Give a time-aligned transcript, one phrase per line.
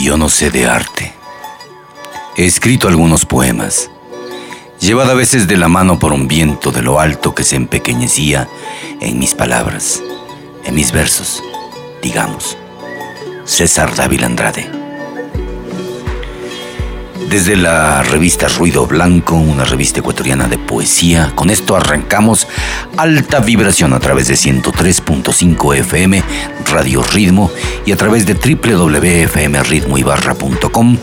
[0.00, 1.12] Yo no sé de arte.
[2.36, 3.90] He escrito algunos poemas,
[4.78, 8.48] llevado a veces de la mano por un viento de lo alto que se empequeñecía
[9.00, 10.00] en mis palabras,
[10.64, 11.42] en mis versos,
[12.00, 12.56] digamos.
[13.44, 14.77] César Dávila Andrade.
[17.28, 22.48] Desde la revista Ruido Blanco, una revista ecuatoriana de poesía, con esto arrancamos
[22.96, 26.22] alta vibración a través de 103.5 FM,
[26.72, 27.50] Radio Ritmo
[27.84, 30.96] y a través de www.fmritmoibarra.com.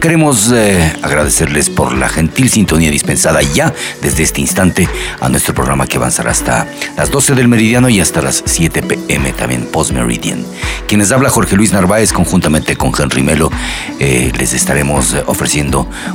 [0.00, 4.88] Queremos eh, agradecerles por la gentil sintonía dispensada ya desde este instante
[5.20, 9.32] a nuestro programa que avanzará hasta las 12 del meridiano y hasta las 7 pm
[9.32, 10.44] también post meridian.
[10.86, 13.50] Quienes habla Jorge Luis Narváez conjuntamente con Henry Melo
[13.98, 15.71] eh, les estaremos ofreciendo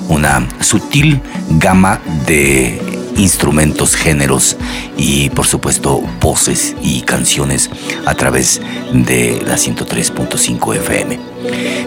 [0.08, 2.80] una sutil gama de
[3.18, 4.58] instrumentos, géneros
[4.96, 7.70] y por supuesto voces y canciones
[8.06, 8.62] a través
[8.94, 11.20] de la 103.5 FM.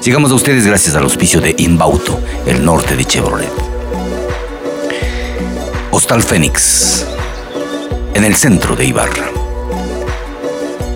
[0.03, 3.53] Llegamos a ustedes gracias al auspicio de Inbauto, el norte de Chevrolet.
[5.93, 7.07] Hostal Fénix,
[8.15, 9.31] en el centro de Ibarra.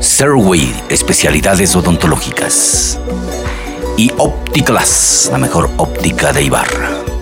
[0.00, 2.98] Serway, especialidades odontológicas
[3.96, 7.13] y Opticlass, la mejor óptica de Ibarra.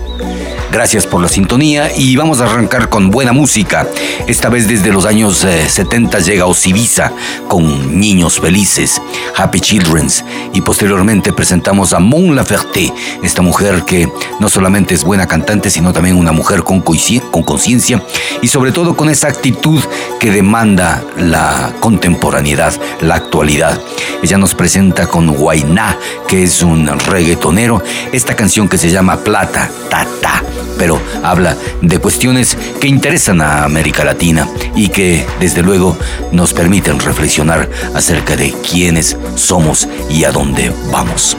[0.73, 3.87] Gracias por la sintonía y vamos a arrancar con buena música.
[4.25, 7.13] Esta vez desde los años 70 eh, llega Osibisa
[7.47, 8.99] con Niños Felices,
[9.37, 15.27] Happy Children's y posteriormente presentamos a Mon Laferte, esta mujer que no solamente es buena
[15.27, 18.01] cantante, sino también una mujer con conciencia
[18.41, 19.79] y sobre todo con esa actitud
[20.19, 23.79] que demanda la contemporaneidad, la actualidad.
[24.23, 29.69] Ella nos presenta con Guainá, que es un reggaetonero, esta canción que se llama Plata,
[29.87, 30.41] Tata
[30.77, 35.97] pero habla de cuestiones que interesan a América Latina y que desde luego
[36.31, 41.37] nos permiten reflexionar acerca de quiénes somos y a dónde vamos.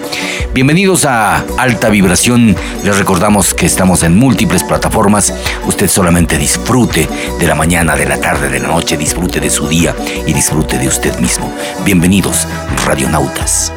[0.52, 2.56] Bienvenidos a Alta Vibración.
[2.84, 5.34] Les recordamos que estamos en múltiples plataformas.
[5.66, 7.08] Usted solamente disfrute
[7.40, 9.94] de la mañana, de la tarde, de la noche, disfrute de su día
[10.26, 11.52] y disfrute de usted mismo.
[11.84, 12.46] Bienvenidos,
[12.86, 13.72] radionautas.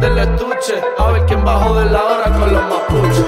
[0.00, 0.80] Del estuche.
[0.98, 3.24] A ver quién bajó de la hora con los mapuches.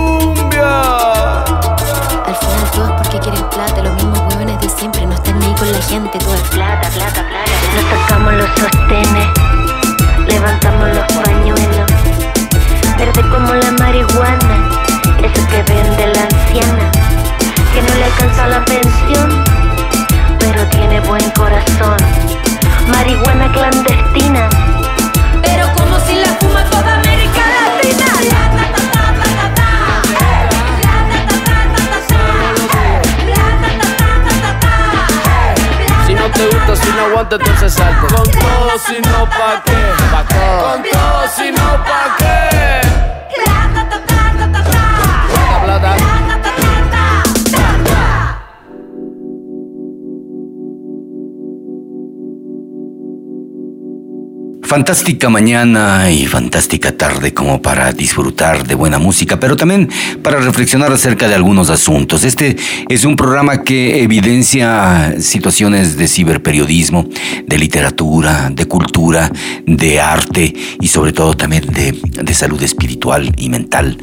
[0.00, 0.72] Cumbia.
[2.26, 5.54] Al final todo es porque quieren plata, los mismos huevones de siempre no están ni
[5.54, 7.50] con la gente, todo es plata, plata, plata.
[7.74, 9.28] Nos sacamos los sostenes,
[37.36, 38.14] entonces salte.
[38.14, 38.96] Con todo, si
[54.70, 59.88] Fantástica mañana y fantástica tarde como para disfrutar de buena música, pero también
[60.22, 62.22] para reflexionar acerca de algunos asuntos.
[62.22, 62.56] Este
[62.88, 67.08] es un programa que evidencia situaciones de ciberperiodismo,
[67.48, 69.32] de literatura, de cultura,
[69.66, 73.98] de arte y sobre todo también de, de salud espiritual y mental.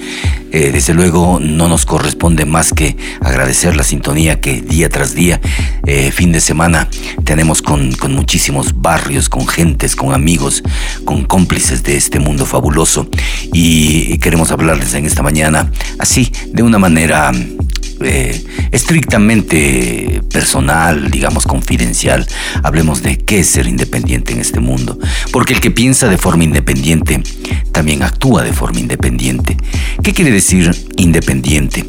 [0.52, 5.42] Eh, desde luego no nos corresponde más que agradecer la sintonía que día tras día,
[5.86, 6.88] eh, fin de semana,
[7.26, 10.57] tenemos con, con muchísimos barrios, con gentes, con amigos,
[11.06, 13.10] con cómplices de este mundo fabuloso.
[13.54, 17.32] Y queremos hablarles en esta mañana así, de una manera
[18.02, 22.28] eh, estrictamente personal, digamos confidencial,
[22.62, 25.00] hablemos de qué es ser independiente en este mundo.
[25.32, 27.24] Porque el que piensa de forma independiente
[27.72, 29.58] también actúa de forma independiente.
[30.04, 31.86] ¿Qué quiere decir independiente?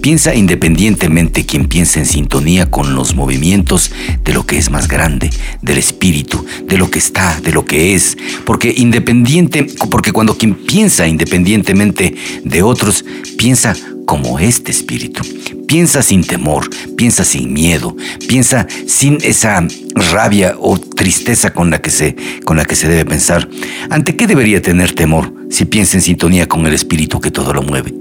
[0.00, 3.92] Piensa independientemente quien piensa en sintonía con los movimientos
[4.24, 7.94] de lo que es más grande, del espíritu, de lo que está, de lo que
[7.94, 8.11] es.
[8.44, 12.14] Porque independiente, porque cuando quien piensa independientemente
[12.44, 13.04] de otros,
[13.36, 13.74] piensa
[14.06, 15.22] como este espíritu.
[15.66, 17.96] Piensa sin temor, piensa sin miedo,
[18.28, 23.04] piensa sin esa rabia o tristeza con la que se, con la que se debe
[23.04, 23.48] pensar.
[23.90, 27.62] ¿Ante qué debería tener temor si piensa en sintonía con el espíritu que todo lo
[27.62, 27.94] mueve?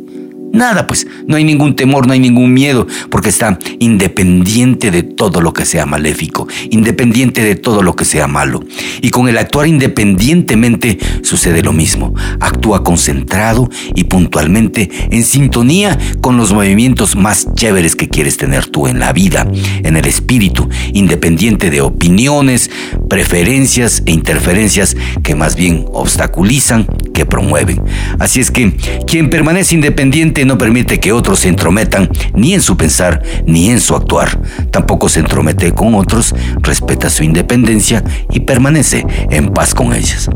[0.54, 5.42] Nada, pues, no hay ningún temor, no hay ningún miedo, porque está independiente de todo
[5.42, 8.62] lo que sea maléfico, independiente de todo lo que sea malo.
[9.02, 12.14] Y con el actuar independientemente sucede lo mismo.
[12.40, 18.88] Actúa concentrado y puntualmente en sintonía con los movimientos más chéveres que quieres tener tú
[18.88, 19.48] en la vida,
[19.84, 22.70] en el espíritu, independiente de opiniones,
[23.10, 27.82] preferencias e interferencias que más bien obstaculizan que promueven.
[28.20, 28.76] Así es que
[29.08, 33.80] quien permanece independiente no permite que otros se entrometan ni en su pensar ni en
[33.80, 34.40] su actuar.
[34.72, 40.30] Tampoco se entromete con otros, respeta su independencia y permanece en paz con ellas.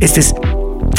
[0.00, 0.34] Este es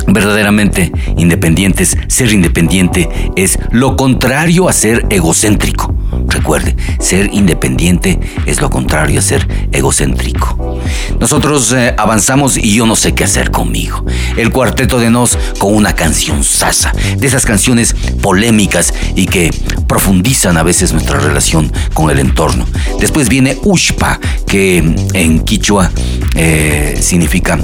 [0.07, 1.97] verdaderamente independientes.
[2.07, 5.93] Ser independiente es lo contrario a ser egocéntrico.
[6.27, 10.79] Recuerde, ser independiente es lo contrario a ser egocéntrico.
[11.19, 14.05] Nosotros eh, avanzamos y yo no sé qué hacer conmigo.
[14.37, 19.51] El cuarteto de Nos con una canción sasa, de esas canciones polémicas y que
[19.87, 22.65] profundizan a veces nuestra relación con el entorno.
[22.99, 24.77] Después viene Ushpa, que
[25.13, 25.91] en quichua
[26.35, 27.59] eh, significa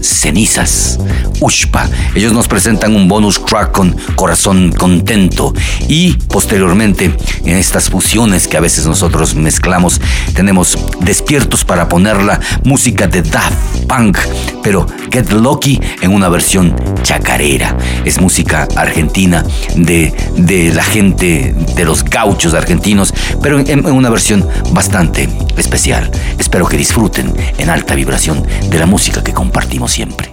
[0.00, 0.98] cenizas.
[1.40, 1.88] Ushpa.
[2.14, 5.52] Ellos nos presentan un bonus track con corazón contento
[5.88, 10.00] y posteriormente en estas fusiones que a veces nosotros mezclamos
[10.36, 14.18] tenemos despiertos para poner la música de Daft Punk,
[14.62, 17.76] pero Get Lucky en una versión chacarera.
[18.04, 19.44] Es música argentina
[19.74, 26.08] de, de la gente, de los gauchos argentinos, pero en una versión bastante especial.
[26.38, 30.32] Espero que disfruten en alta vibración de la música que compartimos siempre.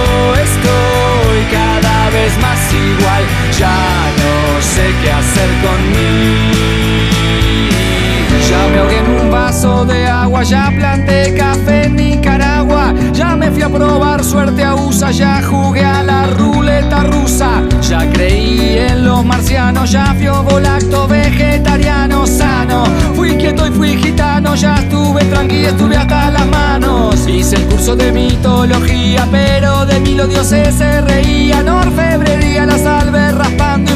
[2.31, 3.23] vez más igual,
[3.57, 3.75] ya
[4.17, 7.11] no sé qué hacer conmigo.
[8.49, 12.70] Ya me ahogué en un vaso de agua, ya planté café en Nicaragua,
[13.21, 18.09] ya me fui a probar suerte a USA, ya jugué a la ruleta rusa, ya
[18.09, 22.83] creí en los marcianos, ya fui volacto vegetariano sano,
[23.15, 27.95] fui quieto y fui gitano, ya estuve tranquilo, estuve hasta las manos, hice el curso
[27.95, 33.95] de mitología, pero de mí los dioses se reían, orfebrería, la salve raspando y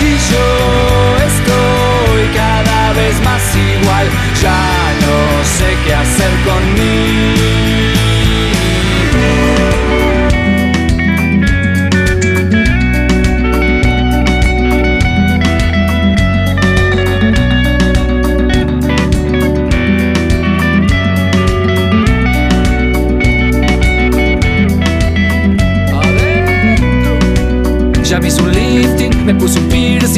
[0.00, 4.06] Y yo estoy cada vez más igual,
[4.40, 7.55] ya no sé qué hacer conmigo.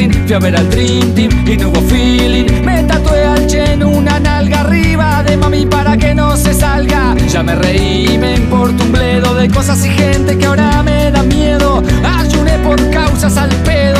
[0.07, 2.45] Fui a ver al Dream Team y no hubo feeling.
[2.63, 7.15] Me tatué al Chen una nalga arriba de mami para que no se salga.
[7.27, 11.21] Ya me reí, me importa un bledo de cosas y gente que ahora me da
[11.23, 11.83] miedo.
[13.21, 13.49] Al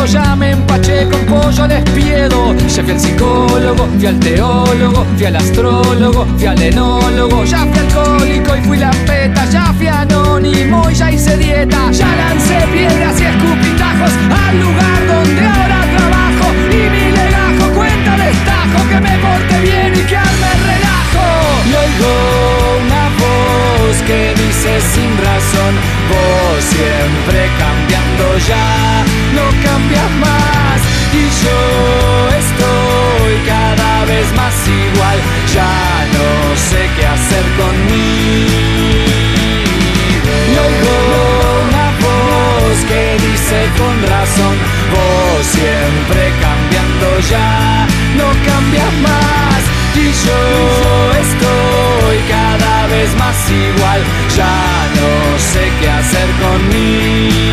[0.08, 2.56] ya me empaché con pollo al espiedo.
[2.56, 7.44] Ya fui al psicólogo, fui al teólogo, fui al astrólogo, fui al enólogo.
[7.44, 11.92] Ya fui alcohólico y fui la peta, ya fui anónimo y ya hice dieta.
[11.92, 14.12] Ya lancé piedras y escupitajos
[14.48, 16.54] al lugar donde ahora trabajo.
[16.72, 21.28] Y mi legajo cuenta destajo que me porte bien y que arme relajo.
[21.68, 25.76] Y oigo una voz que dice sin razón,
[26.08, 28.99] vos siempre cambiando ya,
[31.14, 31.60] y yo
[32.44, 35.18] estoy cada vez más igual,
[35.54, 39.10] ya no sé qué hacer conmigo.
[40.52, 40.98] Y oigo
[41.68, 44.56] una voz que dice con razón,
[44.94, 49.62] vos siempre cambiando ya, no cambias más
[49.96, 50.42] y yo
[51.26, 54.02] estoy cada vez más igual,
[54.36, 57.49] ya no sé qué hacer conmigo.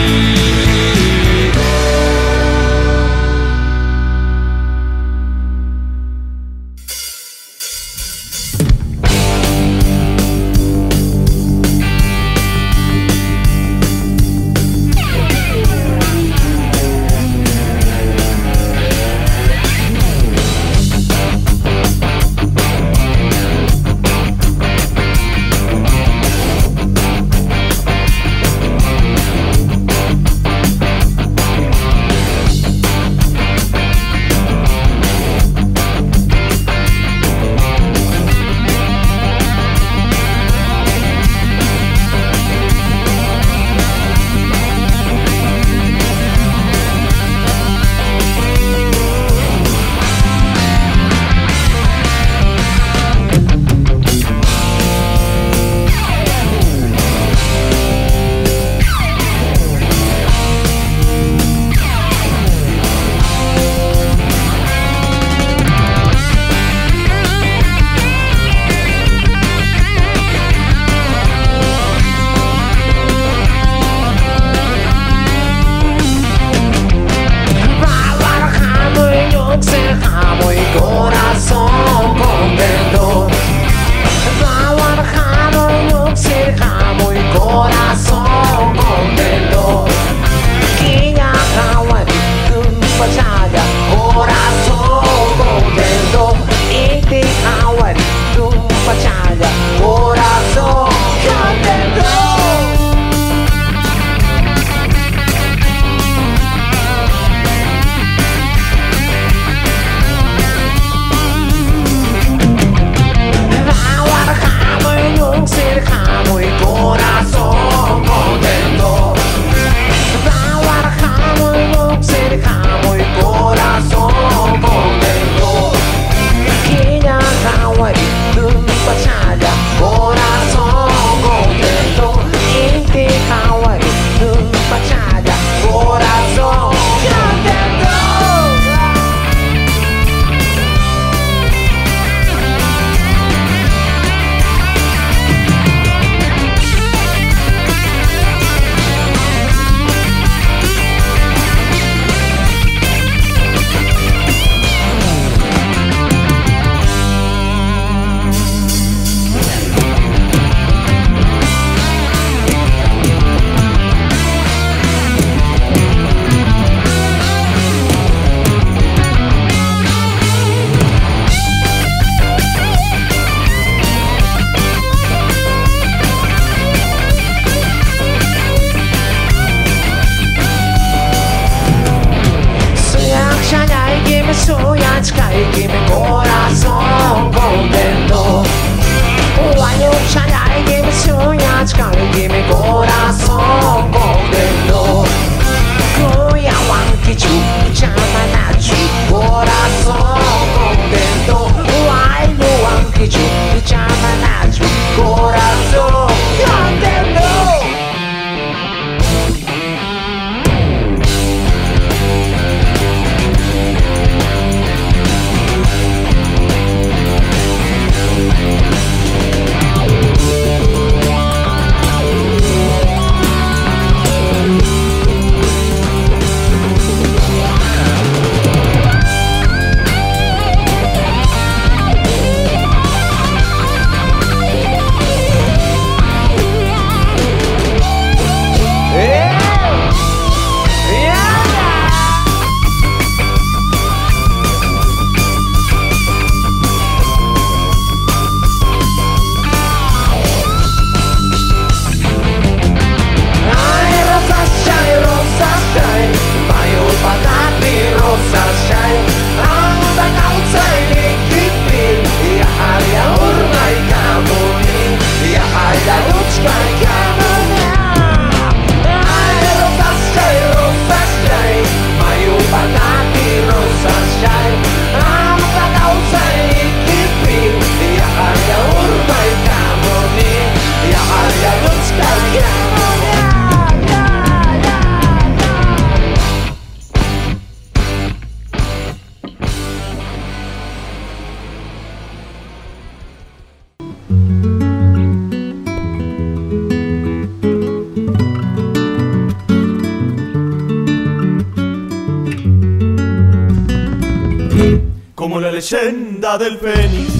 [306.34, 307.15] Del Fénix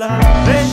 [0.00, 0.67] en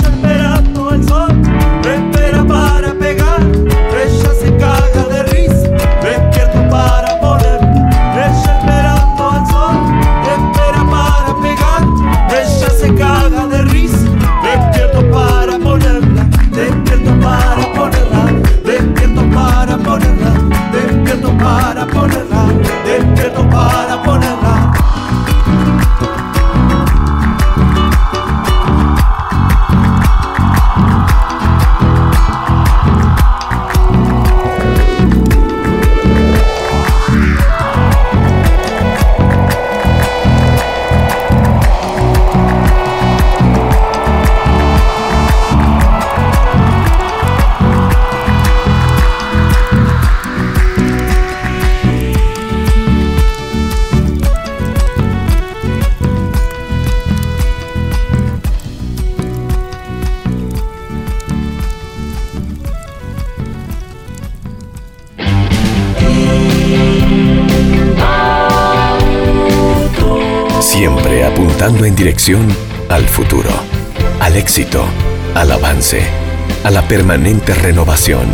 [76.88, 78.28] permanente renovación.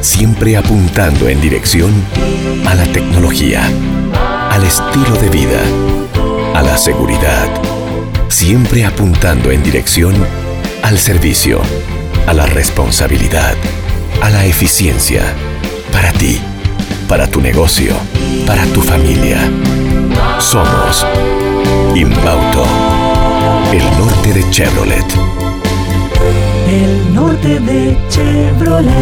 [0.00, 1.92] Siempre apuntando en dirección
[2.66, 3.62] a la tecnología,
[4.50, 5.60] al estilo de vida,
[6.54, 7.48] a la seguridad.
[8.28, 10.14] Siempre apuntando en dirección
[10.82, 11.60] al servicio,
[12.26, 13.54] a la responsabilidad,
[14.22, 15.22] a la eficiencia,
[15.92, 16.40] para ti,
[17.08, 17.94] para tu negocio,
[18.46, 19.38] para tu familia.
[20.38, 21.06] Somos
[21.94, 22.64] Inbauto,
[23.72, 25.39] el norte de Chevrolet.
[26.70, 28.94] El norte de Chevrolet.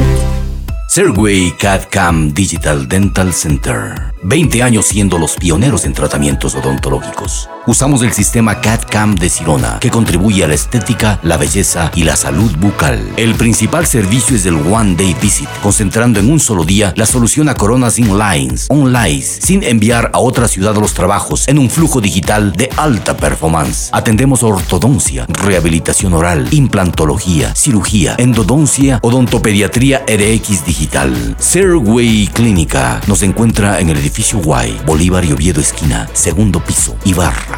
[0.89, 4.15] Serway CAD-CAM Digital Dental Center.
[4.23, 9.91] 20 años siendo los pioneros en tratamientos odontológicos Usamos el sistema CAD-CAM de Sirona, que
[9.91, 12.99] contribuye a la estética, la belleza y la salud bucal.
[13.19, 17.51] El principal servicio es el One Day Visit, concentrando en un solo día la solución
[17.51, 22.01] a coronas sin lines, online, sin enviar a otra ciudad los trabajos, en un flujo
[22.01, 23.91] digital de alta performance.
[23.93, 31.37] Atendemos ortodoncia, rehabilitación oral, implantología, cirugía, endodoncia, odontopediatría RX digital.
[31.39, 37.58] Serway Clínica nos encuentra en el edificio Y, Bolívar y Oviedo esquina, segundo piso, Ibarra.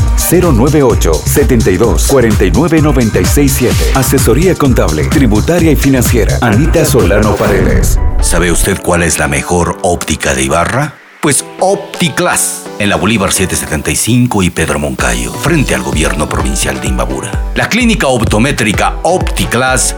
[0.17, 3.75] 098 72 49 967.
[3.95, 6.37] Asesoría contable, tributaria y financiera.
[6.41, 7.99] Anita Solano Paredes.
[8.21, 10.95] ¿Sabe usted cuál es la mejor óptica de Ibarra?
[11.21, 17.31] Pues OptiClass, en la Bolívar 775 y Pedro Moncayo, frente al gobierno provincial de Imbabura.
[17.53, 19.97] La clínica optométrica OptiClass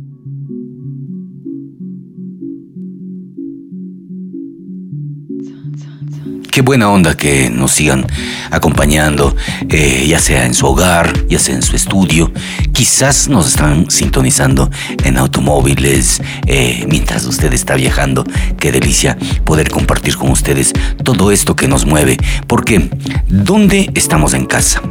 [6.51, 8.05] Qué buena onda que nos sigan
[8.51, 9.33] acompañando,
[9.69, 12.33] eh, ya sea en su hogar, ya sea en su estudio.
[12.73, 14.69] Quizás nos están sintonizando
[15.05, 18.25] en automóviles eh, mientras usted está viajando.
[18.59, 20.73] Qué delicia poder compartir con ustedes
[21.05, 22.17] todo esto que nos mueve.
[22.45, 22.89] Porque,
[23.29, 24.81] ¿dónde estamos en casa?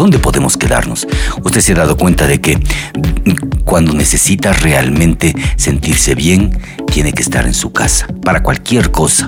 [0.00, 1.06] ¿Dónde podemos quedarnos?
[1.44, 2.58] Usted se ha dado cuenta de que
[3.66, 6.58] cuando necesita realmente sentirse bien,
[6.90, 9.26] tiene que estar en su casa, para cualquier cosa.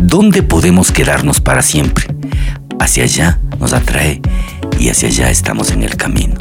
[0.00, 2.06] ¿Dónde podemos quedarnos para siempre?
[2.80, 4.22] Hacia allá nos atrae
[4.80, 6.36] y hacia allá estamos en el camino.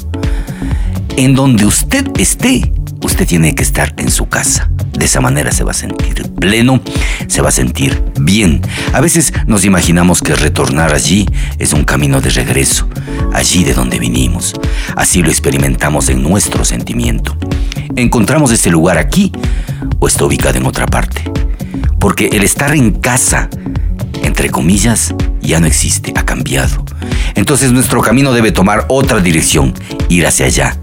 [1.17, 2.71] En donde usted esté,
[3.03, 4.69] usted tiene que estar en su casa.
[4.97, 6.81] De esa manera se va a sentir pleno,
[7.27, 8.61] se va a sentir bien.
[8.93, 11.25] A veces nos imaginamos que retornar allí
[11.59, 12.87] es un camino de regreso,
[13.33, 14.53] allí de donde vinimos.
[14.95, 17.37] Así lo experimentamos en nuestro sentimiento.
[17.95, 19.31] ¿Encontramos ese lugar aquí
[19.99, 21.23] o está ubicado en otra parte?
[21.99, 23.49] Porque el estar en casa,
[24.23, 26.83] entre comillas, ya no existe, ha cambiado.
[27.35, 29.73] Entonces nuestro camino debe tomar otra dirección,
[30.09, 30.77] ir hacia allá,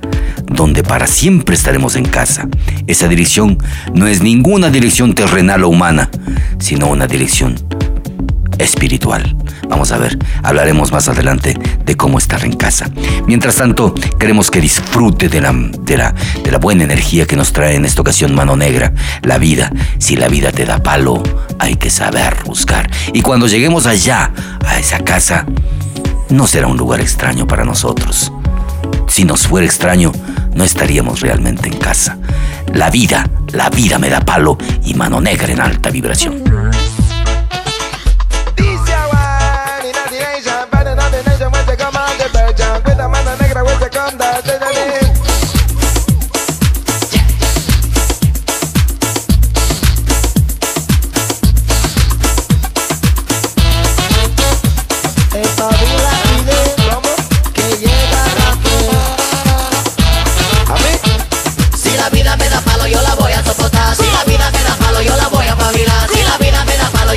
[0.47, 2.49] donde para siempre estaremos en casa.
[2.87, 3.59] Esa dirección
[3.95, 6.11] no es ninguna dirección terrenal o humana,
[6.59, 7.57] sino una dirección
[8.65, 9.37] espiritual.
[9.69, 12.91] Vamos a ver, hablaremos más adelante de cómo estar en casa.
[13.27, 17.53] Mientras tanto, queremos que disfrute de la, de la, de la buena energía que nos
[17.53, 19.73] trae en esta ocasión Mano Negra, la vida.
[19.99, 21.23] Si la vida te da palo,
[21.59, 22.91] hay que saber buscar.
[23.13, 24.33] Y cuando lleguemos allá,
[24.67, 25.47] a esa casa,
[26.31, 28.33] no será un lugar extraño para nosotros.
[29.09, 30.13] Si nos fuera extraño,
[30.55, 32.19] no estaríamos realmente en casa.
[32.73, 36.62] La vida, la vida me da palo y mano negra en alta vibración.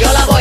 [0.03, 0.34] Se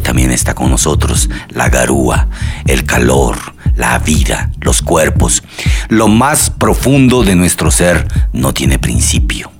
[0.00, 2.28] también está con nosotros, la garúa,
[2.66, 3.36] el calor,
[3.76, 5.42] la vida, los cuerpos.
[5.88, 9.50] Lo más profundo de nuestro ser no tiene principio.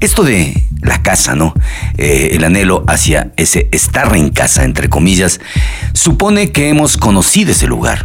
[0.00, 1.54] Esto de la casa, ¿no?
[1.96, 5.40] Eh, el anhelo hacia ese estar en casa, entre comillas,
[5.92, 8.04] supone que hemos conocido ese lugar.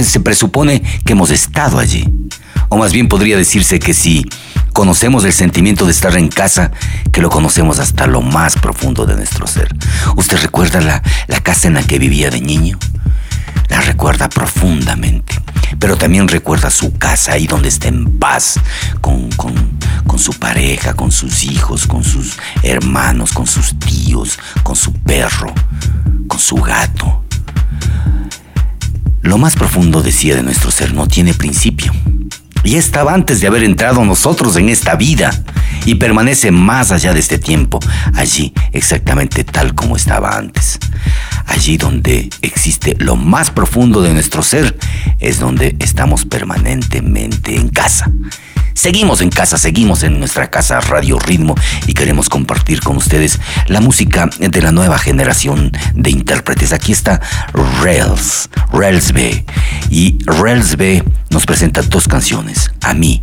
[0.00, 2.08] Se presupone que hemos estado allí.
[2.68, 4.26] O más bien podría decirse que si
[4.72, 6.70] conocemos el sentimiento de estar en casa,
[7.12, 9.68] que lo conocemos hasta lo más profundo de nuestro ser.
[10.16, 11.02] ¿Usted recuerda la,
[11.40, 12.78] casa en la que vivía de niño?
[13.68, 15.34] La recuerda profundamente,
[15.78, 18.60] pero también recuerda su casa ahí donde está en paz,
[19.00, 24.92] con, con su pareja, con sus hijos, con sus hermanos, con sus tíos, con su
[24.92, 25.52] perro,
[26.28, 27.24] con su gato.
[29.22, 31.92] Lo más profundo, decía, de nuestro ser no tiene principio
[32.64, 35.32] y estaba antes de haber entrado nosotros en esta vida
[35.84, 37.80] y permanece más allá de este tiempo,
[38.14, 40.78] allí exactamente tal como estaba antes.
[41.46, 44.76] Allí donde existe lo más profundo de nuestro ser
[45.18, 48.10] es donde estamos permanentemente en casa.
[48.82, 51.54] Seguimos en casa, seguimos en nuestra casa Radio Ritmo
[51.86, 56.72] y queremos compartir con ustedes la música de la nueva generación de intérpretes.
[56.72, 57.20] Aquí está
[57.80, 59.44] Rails, Rails B.
[59.88, 62.72] Y Rails B nos presenta dos canciones.
[62.80, 63.22] A mí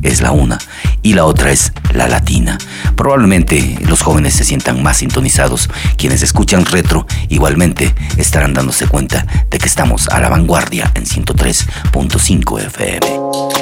[0.00, 0.58] es la una
[1.02, 2.56] y la otra es la latina.
[2.94, 5.68] Probablemente los jóvenes se sientan más sintonizados.
[5.96, 12.60] Quienes escuchan retro igualmente estarán dándose cuenta de que estamos a la vanguardia en 103.5
[12.60, 13.59] FM.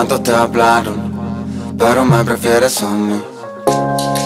[0.00, 1.10] Cuantos te hablaron
[1.76, 3.22] pero me prefieres a mí.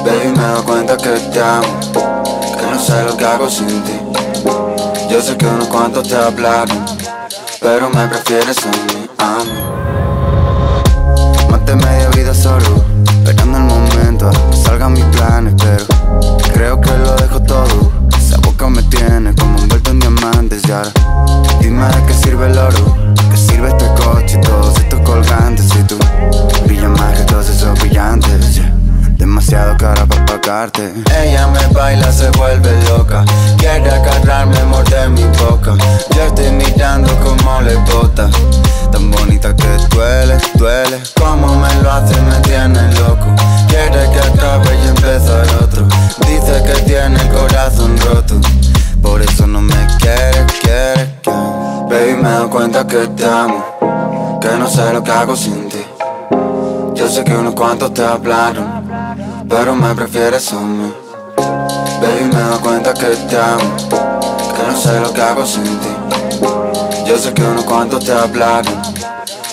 [0.05, 3.99] Baby, me doy cuenta que te amo, que no sé lo que hago sin ti.
[5.11, 6.85] Yo sé que unos cuantos te hablaron,
[7.61, 9.75] pero me prefieres a mí, a mí.
[11.75, 12.85] Media vida solo,
[13.25, 15.54] esperando el momento salgan mis planes,
[30.65, 33.23] Ella me baila, se vuelve loca.
[33.59, 35.75] Quiere agarrarme, morder mi boca.
[36.17, 38.31] Yo estoy mirando como le bota.
[38.91, 41.03] Tan bonita que duele, duele.
[41.21, 43.27] Como me lo hace, me tiene loco.
[43.69, 45.87] Quiere que acabe y empezar otro.
[46.27, 48.41] Dice que tiene el corazón roto.
[49.03, 51.45] Por eso no me quiere, quiere, quiere.
[51.91, 54.39] Baby, me doy cuenta que te amo.
[54.41, 55.85] Que no sé lo que hago sin ti.
[56.95, 58.84] Yo sé que unos cuantos te hablaron,
[59.49, 60.93] pero me prefieres a mí.
[62.01, 65.89] Baby, me doy cuenta que te amo, que no sé lo que hago sin ti.
[67.07, 68.83] Yo sé que unos cuantos te hablaron,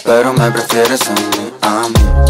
[0.03, 2.20] pero me prefieres a mí, a mí.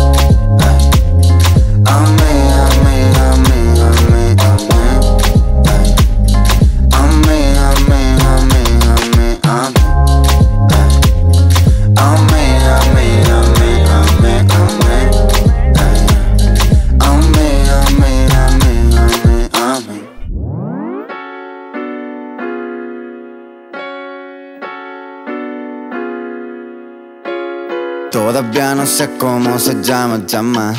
[28.74, 30.74] No sé cómo se llama, llama.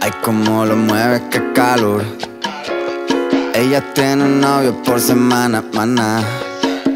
[0.00, 2.04] Ay, cómo lo mueve, qué calor.
[3.54, 6.22] Ella tiene un novio por semana, maná.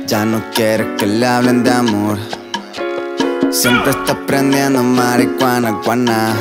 [0.06, 2.18] Ya no quiere que le hablen de amor.
[3.50, 6.34] Siempre está prendiendo marihuana, guana.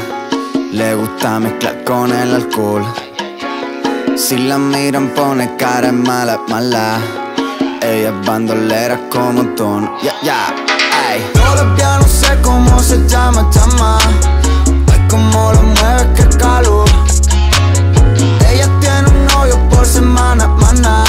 [0.73, 2.85] Le gusta mezclar con el alcohol.
[4.15, 6.99] Si la miran pone cara mala, mala.
[7.81, 10.53] Ella es bandolera como tono, ya, ya,
[11.07, 11.21] ay.
[12.43, 13.97] Cómo se llama, llama.
[14.91, 16.89] Ay, cómo lo mueve, qué calor.
[18.49, 21.03] Ella tiene un novio por semana, mana.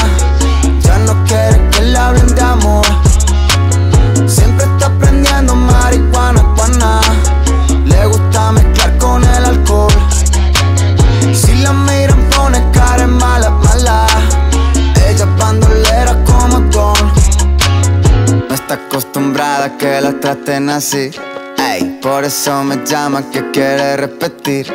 [0.81, 2.87] Ya no quiere que le hablen de amor.
[4.27, 7.01] Siempre está prendiendo marihuana, guana.
[7.85, 10.02] Le gusta mezclar con el alcohol.
[18.73, 21.11] Está acostumbrada a que la traten así.
[21.59, 24.73] Ey, por eso me llama que quiere repetir.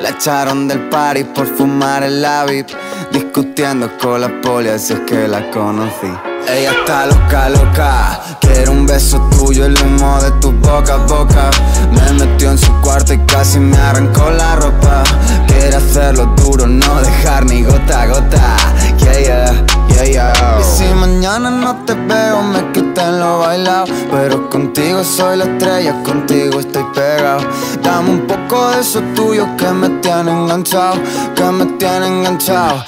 [0.00, 2.68] La echaron del party por fumar en la VIP.
[3.12, 6.12] Discutiendo con la poli, así es que la conocí.
[6.48, 8.20] Ella está loca, loca.
[8.40, 11.50] Quiere un beso tuyo, el humo de tu boca a boca.
[11.92, 15.04] Me metió en su cuarto y casi me arrancó la ropa.
[15.46, 18.56] Quiere hacerlo duro, no dejar ni gota a gota.
[18.98, 20.60] Yeah, yeah, yeah, yeah.
[20.60, 23.86] Y si mañana no te veo, me quiten lo bailado.
[24.10, 27.42] Pero contigo soy la estrella, contigo estoy pegado.
[27.82, 31.00] Dame un poco de eso tuyo que me tiene enganchado,
[31.34, 32.84] que me tiene enganchado.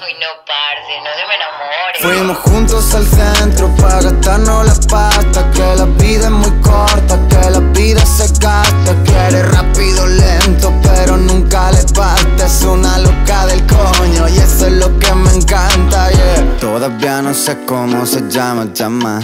[2.04, 7.50] Fuimos juntos al centro para gastarnos la pasta Que la vida es muy corta, que
[7.50, 12.44] la vida se gasta Quiere rápido, lento, pero nunca le basta.
[12.44, 16.58] Es una loca del coño y eso es lo que me encanta, yeah.
[16.60, 19.20] Todavía no sé cómo se llama, llama.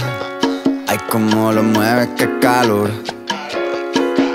[0.89, 2.91] Ay, cómo lo mueve, qué calor.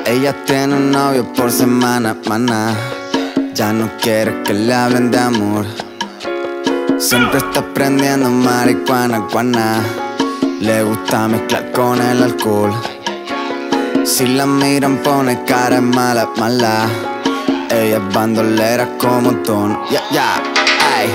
[0.05, 2.75] Ella tiene un novio por semana, maná
[3.55, 5.84] Ya no quiere que le hablen de amor
[7.05, 9.83] Siempre está prendiendo marihuana, guana.
[10.59, 12.73] Le gusta mezclar con el alcohol.
[14.03, 16.89] Si la miran pone cara mala, mala.
[17.69, 19.77] Ella es bandolera como Don.
[19.91, 20.41] Ya, ya,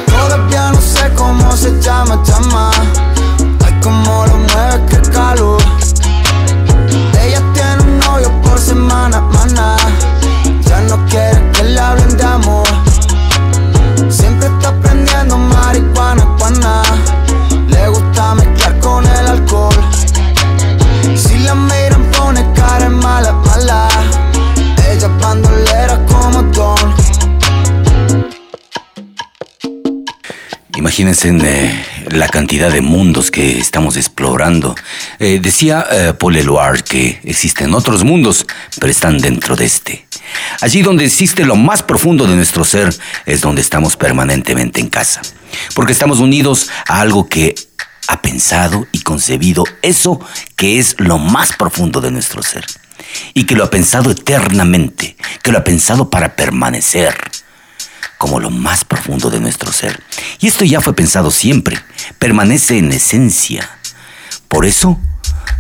[0.07, 2.71] Todavía no sé cómo se llama, llama.
[3.67, 5.61] Ay, cómo lo mueve, qué calor.
[7.21, 9.77] Ella tiene un novio por semana, mana.
[10.69, 12.90] Ya no quiere que le hablen de amor.
[14.41, 16.83] Siempre está prendiendo marihuana, guana.
[17.69, 19.75] Le gusta mezclar con el alcohol.
[21.15, 23.89] Si la miran pone cara mala, mala.
[24.91, 26.95] Ella bandolera como Don.
[30.75, 34.75] Imagínense eh, la cantidad de mundos que estamos explorando.
[35.19, 38.47] Eh, decía eh, Paul Eluard que existen otros mundos,
[38.79, 40.10] pero están dentro de este.
[40.61, 42.95] Allí donde existe lo más profundo de nuestro ser
[43.27, 45.23] es donde estamos permanentemente en casa.
[45.75, 47.55] Porque estamos unidos a algo que
[48.09, 50.21] ha pensado y concebido eso
[50.57, 52.65] que es lo más profundo de nuestro ser.
[53.35, 57.17] Y que lo ha pensado eternamente, que lo ha pensado para permanecer
[58.19, 60.03] como lo más profundo de nuestro ser.
[60.41, 61.79] Y esto ya fue pensado siempre,
[62.19, 63.79] permanece en esencia.
[64.47, 65.01] Por eso,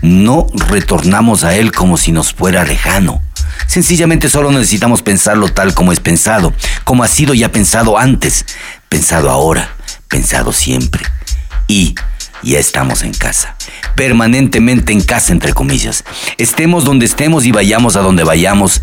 [0.02, 3.22] no retornamos a Él como si nos fuera lejano.
[3.66, 6.52] Sencillamente solo necesitamos pensarlo tal como es pensado,
[6.84, 8.44] como ha sido ya pensado antes,
[8.88, 9.70] pensado ahora,
[10.08, 11.04] pensado siempre.
[11.68, 11.94] Y
[12.42, 13.54] ya estamos en casa,
[13.94, 16.04] permanentemente en casa, entre comillas.
[16.38, 18.82] Estemos donde estemos y vayamos a donde vayamos,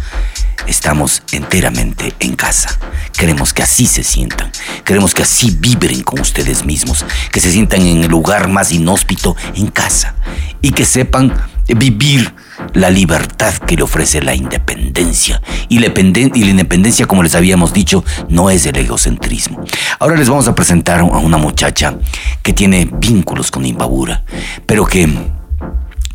[0.65, 2.77] estamos enteramente en casa.
[3.17, 4.51] Queremos que así se sientan,
[4.83, 9.35] queremos que así vibren con ustedes mismos, que se sientan en el lugar más inhóspito,
[9.55, 10.15] en casa,
[10.61, 11.33] y que sepan
[11.67, 12.33] vivir
[12.73, 15.41] la libertad que le ofrece la independencia.
[15.69, 19.63] Y la, independencia, como les habíamos dicho, no es el egocentrismo.
[19.99, 21.97] Ahora les vamos a presentar a una muchacha
[22.41, 24.23] que tiene vínculos con Imbabura,
[24.65, 25.09] pero que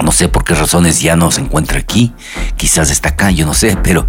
[0.02, 2.12] no sé por qué razones ya no se encuentra aquí,
[2.56, 4.06] quizás está acá, yo no sé, pero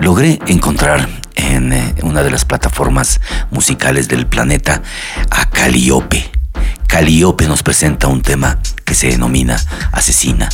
[0.00, 3.20] logré encontrar en eh, una de las plataformas
[3.50, 4.82] musicales del planeta
[5.30, 6.30] a Caliope.
[6.86, 9.60] Caliope nos presenta un tema que se denomina
[9.92, 10.48] Asesina.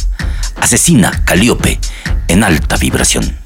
[0.60, 1.78] Asesina Caliope
[2.28, 3.36] en alta vibración.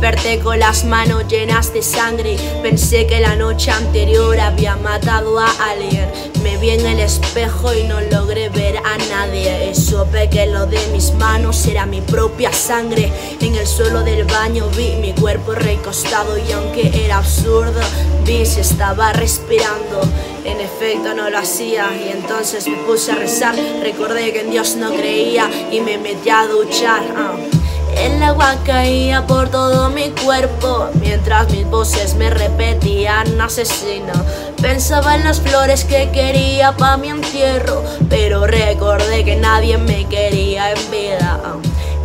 [0.00, 2.38] Desperté con las manos llenas de sangre.
[2.62, 6.10] Pensé que la noche anterior había matado a alguien.
[6.42, 9.70] Me vi en el espejo y no logré ver a nadie.
[9.70, 13.12] Y supe que lo de mis manos era mi propia sangre.
[13.42, 17.82] En el suelo del baño vi mi cuerpo recostado y aunque era absurdo,
[18.24, 20.00] vi si estaba respirando.
[20.46, 23.54] En efecto no lo hacía y entonces me puse a rezar.
[23.82, 27.02] Recordé que en Dios no creía y me metí a duchar.
[27.14, 27.59] Ah.
[27.96, 34.12] El agua caía por todo mi cuerpo mientras mis voces me repetían asesino.
[34.60, 40.72] Pensaba en las flores que quería pa' mi entierro, pero recordé que nadie me quería
[40.72, 41.40] en vida.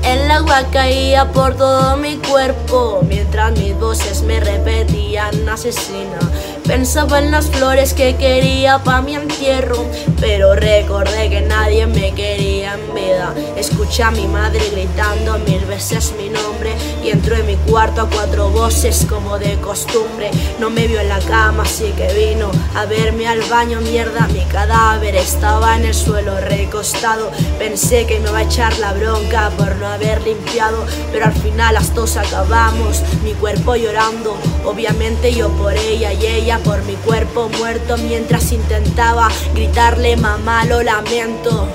[0.04, 6.20] El agua caía por todo mi cuerpo mientras mis voces me repetían asesino.
[6.68, 9.86] Pensaba en las flores que quería pa' mi entierro,
[10.20, 13.34] pero recordé que nadie me quería en vida.
[13.56, 18.10] Escuché a mi madre gritando mil veces mi nombre y entró en mi cuarto a
[18.10, 20.32] cuatro voces como de costumbre.
[20.60, 23.80] No me vio en la cama, así que vino a verme al baño.
[23.82, 27.30] Mierda, mi cadáver estaba en el suelo recostado.
[27.60, 31.76] Pensé que me iba a echar la bronca por no haber limpiado, pero al final
[31.76, 33.04] las dos acabamos.
[33.24, 34.36] Mi cuerpo llorando,
[34.66, 40.84] obviamente yo por ella y ella por mi cuerpo muerto mientras intentaba gritarle mamá lo
[40.84, 41.68] lamento.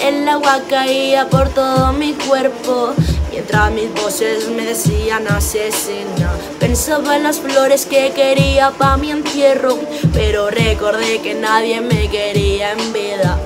[0.00, 2.94] El agua caía por todo mi cuerpo
[3.30, 6.30] mientras mis voces me decían asesina.
[6.58, 9.78] Pensaba en las flores que quería pa' mi entierro,
[10.12, 13.38] pero recordé que nadie me quería en vida.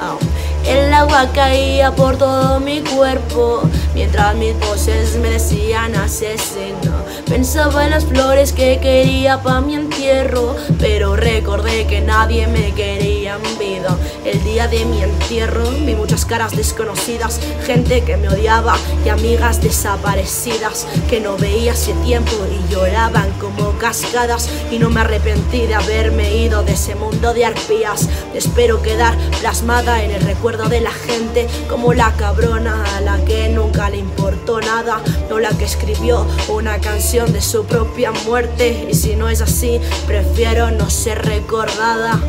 [0.66, 3.62] El agua caía por todo mi cuerpo
[3.94, 7.00] mientras mis voces me decían asesino.
[7.26, 13.36] Pensaba en las flores que quería pa' mi entierro, pero recordé que nadie me quería
[13.36, 13.96] en vida.
[14.24, 19.62] El día de mi entierro vi muchas caras desconocidas, gente que me odiaba y amigas
[19.62, 24.48] desaparecidas que no veía hace tiempo y lloraban como cascadas.
[24.70, 28.08] Y no me arrepentí de haberme ido de ese mundo de arpías.
[28.34, 33.48] Espero quedar plasmada en el recuerdo de la gente como la cabrona a la que
[33.48, 38.88] nunca le importó nada, no la que escribió una canción de su propia muerte.
[38.90, 42.20] Y si no es así, prefiero no ser recordada.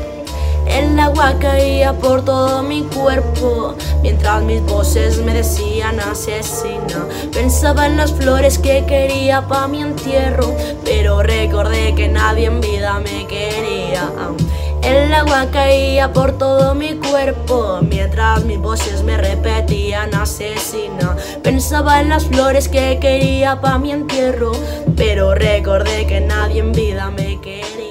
[0.67, 7.97] El agua caía por todo mi cuerpo Mientras mis voces me decían asesina Pensaba en
[7.97, 10.55] las flores que quería pa' mi entierro
[10.85, 14.07] Pero recordé que nadie en vida me quería
[14.83, 21.15] el agua caía por todo mi cuerpo mientras mis voces me repetían asesina.
[21.43, 24.51] Pensaba en las flores que quería pa' mi entierro,
[24.95, 27.90] pero recordé que nadie en vida me quería.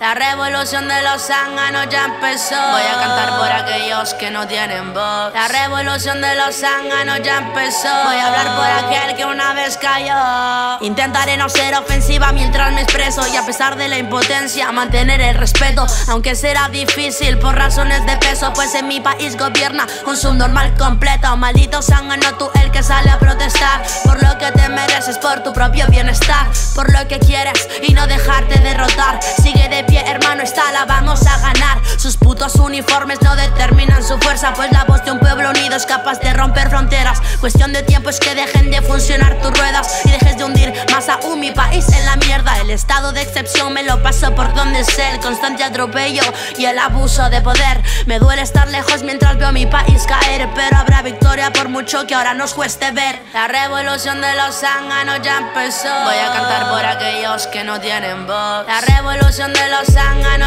[0.00, 2.54] La revolución de los zánganos ya empezó.
[2.54, 5.34] Voy a cantar por aquellos que no tienen voz.
[5.34, 7.88] La revolución de los zánganos ya empezó.
[8.06, 10.82] Voy a hablar por aquel que una vez cayó.
[10.86, 13.28] Intentaré no ser ofensiva mientras me expreso.
[13.30, 15.86] Y a pesar de la impotencia, mantener el respeto.
[16.08, 18.54] Aunque será difícil por razones de peso.
[18.54, 21.36] Pues en mi país gobierna un subnormal completo.
[21.36, 23.82] Maldito zángano, tú el que sale a protestar.
[24.04, 26.46] Por lo que te mereces, por tu propio bienestar.
[26.74, 29.20] Por lo que quieres y no dejarte derrotar.
[29.42, 31.80] Sigue de hermano, está la vamos a ganar.
[31.98, 35.86] Sus putos uniformes no determinan su fuerza, pues la voz de un pueblo unido es
[35.86, 37.20] capaz de romper fronteras.
[37.40, 41.08] Cuestión de tiempo es que dejen de funcionar tus ruedas y dejes de hundir más
[41.08, 42.58] aún mi país en la mierda.
[42.60, 46.22] El estado de excepción me lo paso por donde sé, el constante atropello
[46.56, 47.82] y el abuso de poder.
[48.06, 52.14] Me duele estar lejos mientras veo mi país caer, pero habrá victoria por mucho que
[52.14, 53.20] ahora nos cueste ver.
[53.32, 55.88] La revolución de los zánganos ya empezó.
[56.04, 58.66] Voy a cantar por aquellos que no tienen voz.
[58.66, 59.79] La revolución de los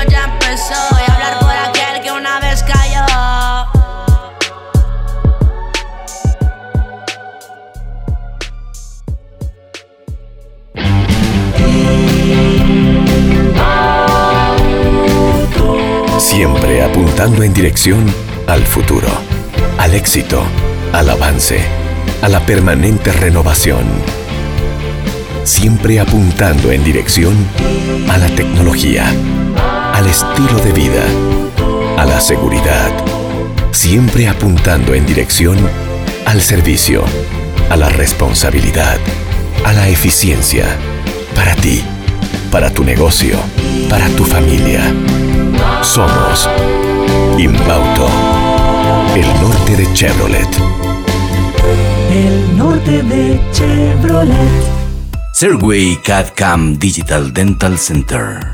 [0.09, 0.73] ya empezó.
[0.73, 3.05] A hablar por aquel que una vez cayó.
[16.19, 18.05] Siempre apuntando en dirección
[18.47, 19.07] al futuro,
[19.77, 20.43] al éxito,
[20.91, 21.63] al avance,
[22.21, 23.85] a la permanente renovación
[25.43, 27.35] siempre apuntando en dirección
[28.09, 29.05] a la tecnología,
[29.93, 31.03] al estilo de vida,
[31.97, 32.91] a la seguridad,
[33.71, 35.57] siempre apuntando en dirección
[36.25, 37.03] al servicio,
[37.69, 38.97] a la responsabilidad,
[39.65, 40.65] a la eficiencia,
[41.35, 41.83] para ti,
[42.51, 43.37] para tu negocio,
[43.89, 44.81] para tu familia.
[45.81, 46.49] Somos
[47.37, 48.07] Inbauto,
[49.15, 50.49] el norte de Chevrolet.
[52.11, 54.72] El norte de Chevrolet.
[55.33, 58.53] Serway CAD-CAM Digital Dental Center.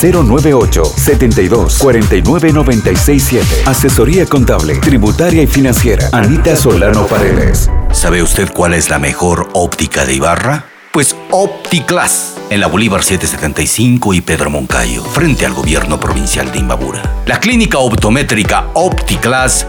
[0.00, 3.46] 098 72 49 96 7.
[3.66, 6.08] Asesoría contable, tributaria y financiera.
[6.12, 7.70] Anita Solano Paredes.
[7.92, 10.66] ¿Sabe usted cuál es la mejor óptica de Ibarra?
[10.92, 17.02] Pues OptiClass, en la Bolívar 775 y Pedro Moncayo, frente al gobierno provincial de Imbabura.
[17.24, 19.68] La clínica optométrica OptiClass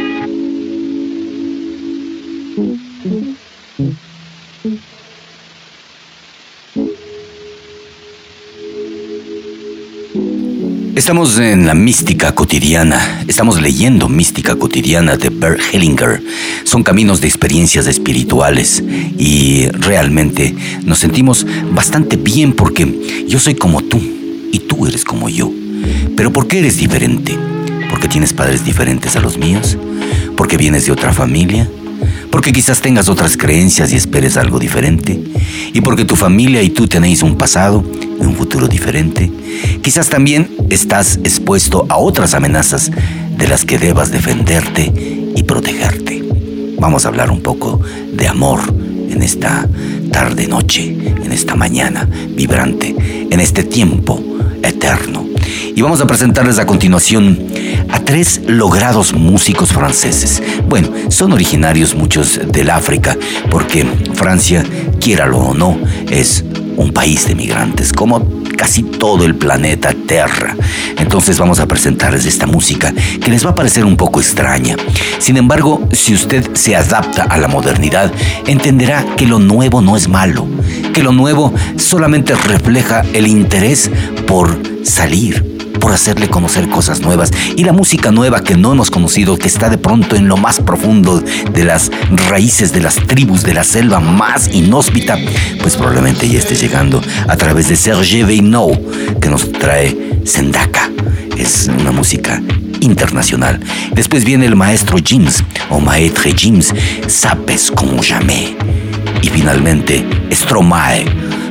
[10.95, 16.23] Estamos en la mística cotidiana, estamos leyendo mística cotidiana de Bert Hellinger.
[16.63, 18.85] Son caminos de experiencias espirituales
[19.19, 20.55] y realmente
[20.85, 24.01] nos sentimos bastante bien porque yo soy como tú
[24.53, 25.51] y tú eres como yo.
[26.17, 27.37] Pero ¿por qué eres diferente?
[27.89, 29.77] ¿Porque tienes padres diferentes a los míos?
[30.37, 31.69] ¿Porque vienes de otra familia?
[32.31, 35.21] porque quizás tengas otras creencias y esperes algo diferente,
[35.73, 37.85] y porque tu familia y tú tenéis un pasado
[38.21, 39.31] y un futuro diferente.
[39.83, 42.91] Quizás también estás expuesto a otras amenazas
[43.37, 44.93] de las que debas defenderte
[45.37, 46.23] y protegerte.
[46.79, 47.81] Vamos a hablar un poco
[48.13, 48.61] de amor
[49.11, 49.69] en esta
[50.13, 52.95] tarde-noche, en esta mañana vibrante,
[53.31, 54.23] en este tiempo
[54.63, 55.30] eterno.
[55.75, 57.39] Y vamos a presentarles a continuación
[57.91, 60.43] a tres logrados músicos franceses.
[60.69, 63.17] Bueno, son originarios muchos del África,
[63.51, 64.65] porque Francia,
[65.01, 65.79] quiéralo o no,
[66.11, 66.45] es
[66.77, 70.57] un país de migrantes, como casi todo el planeta Tierra.
[70.99, 72.93] Entonces vamos a presentarles esta música
[73.23, 74.77] que les va a parecer un poco extraña.
[75.19, 78.13] Sin embargo, si usted se adapta a la modernidad,
[78.47, 80.47] entenderá que lo nuevo no es malo,
[80.93, 83.91] que lo nuevo solamente refleja el interés
[84.27, 89.37] por salir, por hacerle conocer cosas nuevas y la música nueva que no hemos conocido,
[89.37, 91.91] que está de pronto en lo más profundo de las
[92.29, 95.19] raíces de las tribus de la selva más inhóspita,
[95.63, 100.91] pues probablemente ya esté llegando a través de Serge Veinot, que nos trae Sendaka.
[101.37, 102.43] Es una música
[102.81, 103.61] internacional.
[103.93, 106.75] Después viene el maestro James o maître James,
[107.07, 108.51] Sapes como jamais.
[109.23, 111.05] Y finalmente Stromae,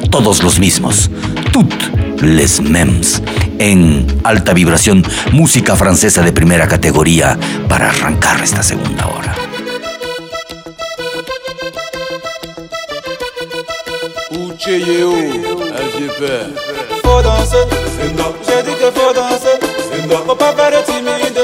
[0.10, 1.10] todos los mismos,
[1.52, 3.22] tout les mêmes
[3.60, 9.36] en alta vibración, música francesa de primera categoría para arrancar esta segunda hora.
[17.04, 17.66] Faut danser,
[18.48, 19.60] j'ai dit que faut danser,
[20.28, 21.44] faut pas faire timide,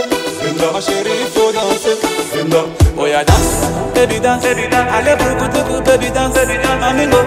[0.74, 2.85] ma chérie, faut danser.
[3.16, 7.18] ya dance baby dance baby dance ale brukutuku baby dance baby dance mamingo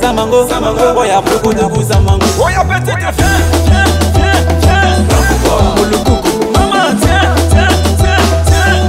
[0.00, 4.98] samango samango oya brukutuku samango oya petite fin fin fin fin
[5.78, 8.82] mulukuku mama tiens tiens tiens tiens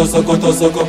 [0.06, 0.85] Sokoto, Sokoto,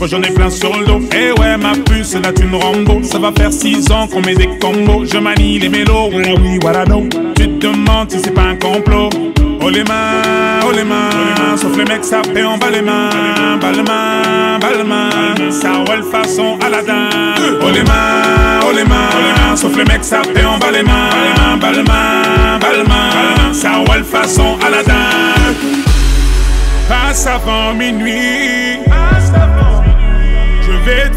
[0.00, 1.00] sucre, j'en ai plein sur le dos.
[1.12, 3.02] Eh ouais, ma puce, là tu me Rambo.
[3.02, 5.04] Ça va faire six ans qu'on met des combos.
[5.04, 7.08] Je manie les mélos, voilà oui, voilà non.
[7.36, 9.10] Tu te demandes si c'est pas un complot.
[9.62, 13.72] Oh les mains, oh les mains, sauf les mecs sapés en bas les mains, bas
[13.72, 17.10] les mains, bas les mains, ça roule façon Aladdin.
[17.60, 21.72] Oh les mains, oh les mains, sauf les mecs sapés en bas les mains, bas
[21.72, 24.94] les mains, bas les mains, ça roule façon Aladdin.
[26.88, 29.89] Passe avant minuit, je vais te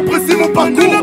[0.00, 1.02] apprécie mon parcours.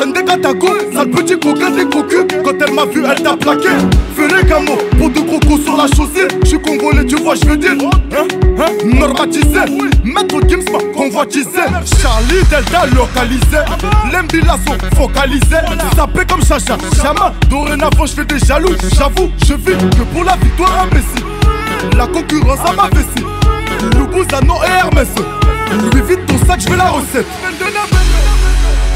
[0.00, 3.68] Hende Katako, sale petit coquin des cocus Quand elle m'a vu, elle t'a plaqué.
[4.14, 6.28] Fais les camos, pour de crocos sur la chaussée.
[6.44, 8.26] J'suis congolais, tu vois, j'veux dire Hein,
[8.58, 9.60] hein, normatisé
[10.04, 11.62] Maître Gims m'a convoitisé.
[12.00, 13.62] Charlie Delta localisé.
[14.12, 15.62] L'embila sont focalisés
[15.94, 18.74] Sapé comme Chacha, Chama Dorénavant, j'fais des jaloux.
[18.96, 23.26] J'avoue, je vis que pour la victoire imbécile La concurrence à ma vessie.
[23.98, 25.08] Loubouzanon et Hermès.
[25.92, 27.26] Lui vite ton sac, je veux la recette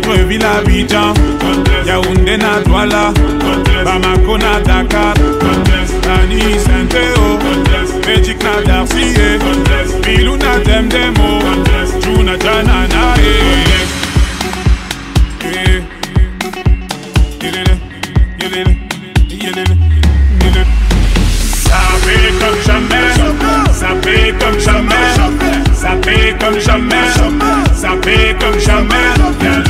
[0.00, 1.12] Libreville Abidjan,
[1.86, 3.12] Yaoundé na Douala,
[3.84, 5.14] Bamako na Dakar,
[6.06, 7.38] Nani Saint-Théo,
[8.06, 9.14] Magic na Darcy,
[10.02, 11.40] Bilou na Demdemo,
[12.00, 13.14] Juna Jana na.
[17.42, 17.74] Yelele,
[18.40, 18.76] yelele,
[19.28, 19.76] yelele,
[20.40, 20.66] yelele.
[21.52, 23.08] Ça fait comme jamais,
[23.72, 23.88] ça
[24.40, 24.94] comme jamais,
[25.74, 27.06] ça fait comme jamais,
[27.74, 29.69] ça fait comme jamais.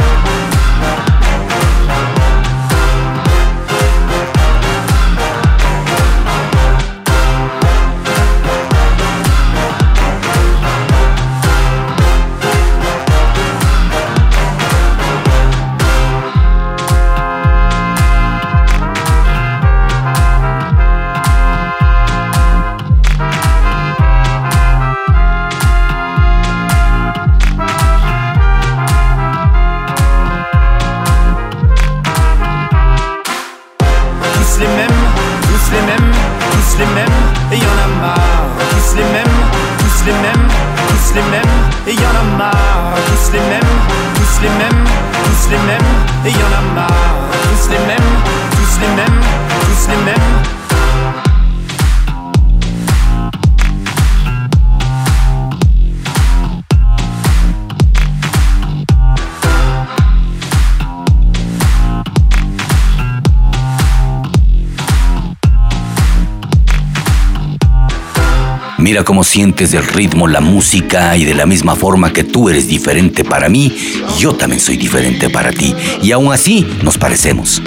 [68.91, 72.67] Mira cómo sientes el ritmo, la música y de la misma forma que tú eres
[72.67, 73.73] diferente para mí,
[74.19, 75.73] yo también soy diferente para ti.
[76.03, 77.61] Y aún así nos parecemos.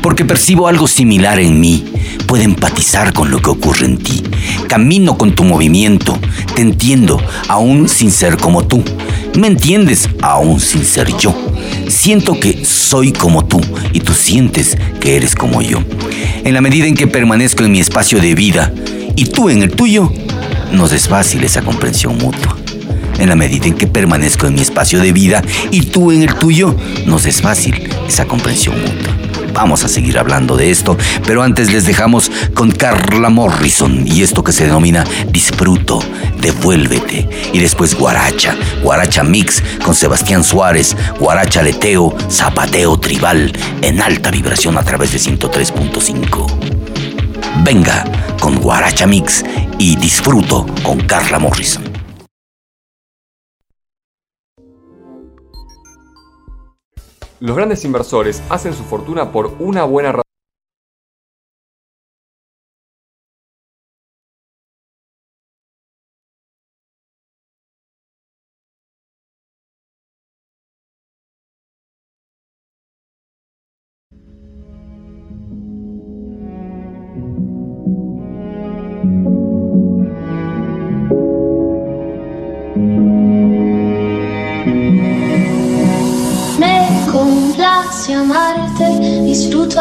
[0.00, 1.84] Porque percibo algo similar en mí.
[2.26, 4.22] Puedo empatizar con lo que ocurre en ti.
[4.66, 6.18] Camino con tu movimiento.
[6.54, 8.82] Te entiendo, aún sin ser como tú.
[9.38, 11.34] Me entiendes, aún sin ser yo.
[11.88, 13.60] Siento que soy como tú
[13.92, 15.82] y tú sientes que eres como yo.
[16.44, 18.72] En la medida en que permanezco en mi espacio de vida
[19.16, 20.10] y tú en el tuyo,
[20.72, 22.56] nos es fácil esa comprensión mutua.
[23.18, 26.34] En la medida en que permanezco en mi espacio de vida y tú en el
[26.34, 26.74] tuyo,
[27.06, 29.12] nos es fácil esa comprensión mutua.
[29.52, 30.96] Vamos a seguir hablando de esto,
[31.26, 36.02] pero antes les dejamos con Carla Morrison y esto que se denomina Disfruto,
[36.40, 37.28] Devuélvete.
[37.52, 44.78] Y después Guaracha, Guaracha Mix con Sebastián Suárez, Guaracha Leteo, Zapateo Tribal en alta vibración
[44.78, 46.82] a través de 103.5.
[47.62, 48.04] Venga
[48.40, 49.44] con Guaracha Mix
[49.78, 51.84] y disfruto con Carla Morrison.
[57.40, 60.31] Los grandes inversores hacen su fortuna por una buena razón.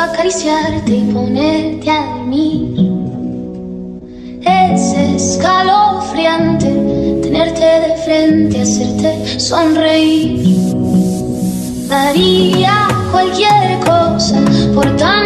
[0.04, 2.92] Acariciarte y ponerte a dormir.
[4.42, 6.68] Es escalofriante
[7.22, 10.44] tenerte de frente, hacerte sonreír.
[11.88, 14.40] Daría cualquier cosa
[14.74, 15.21] por tan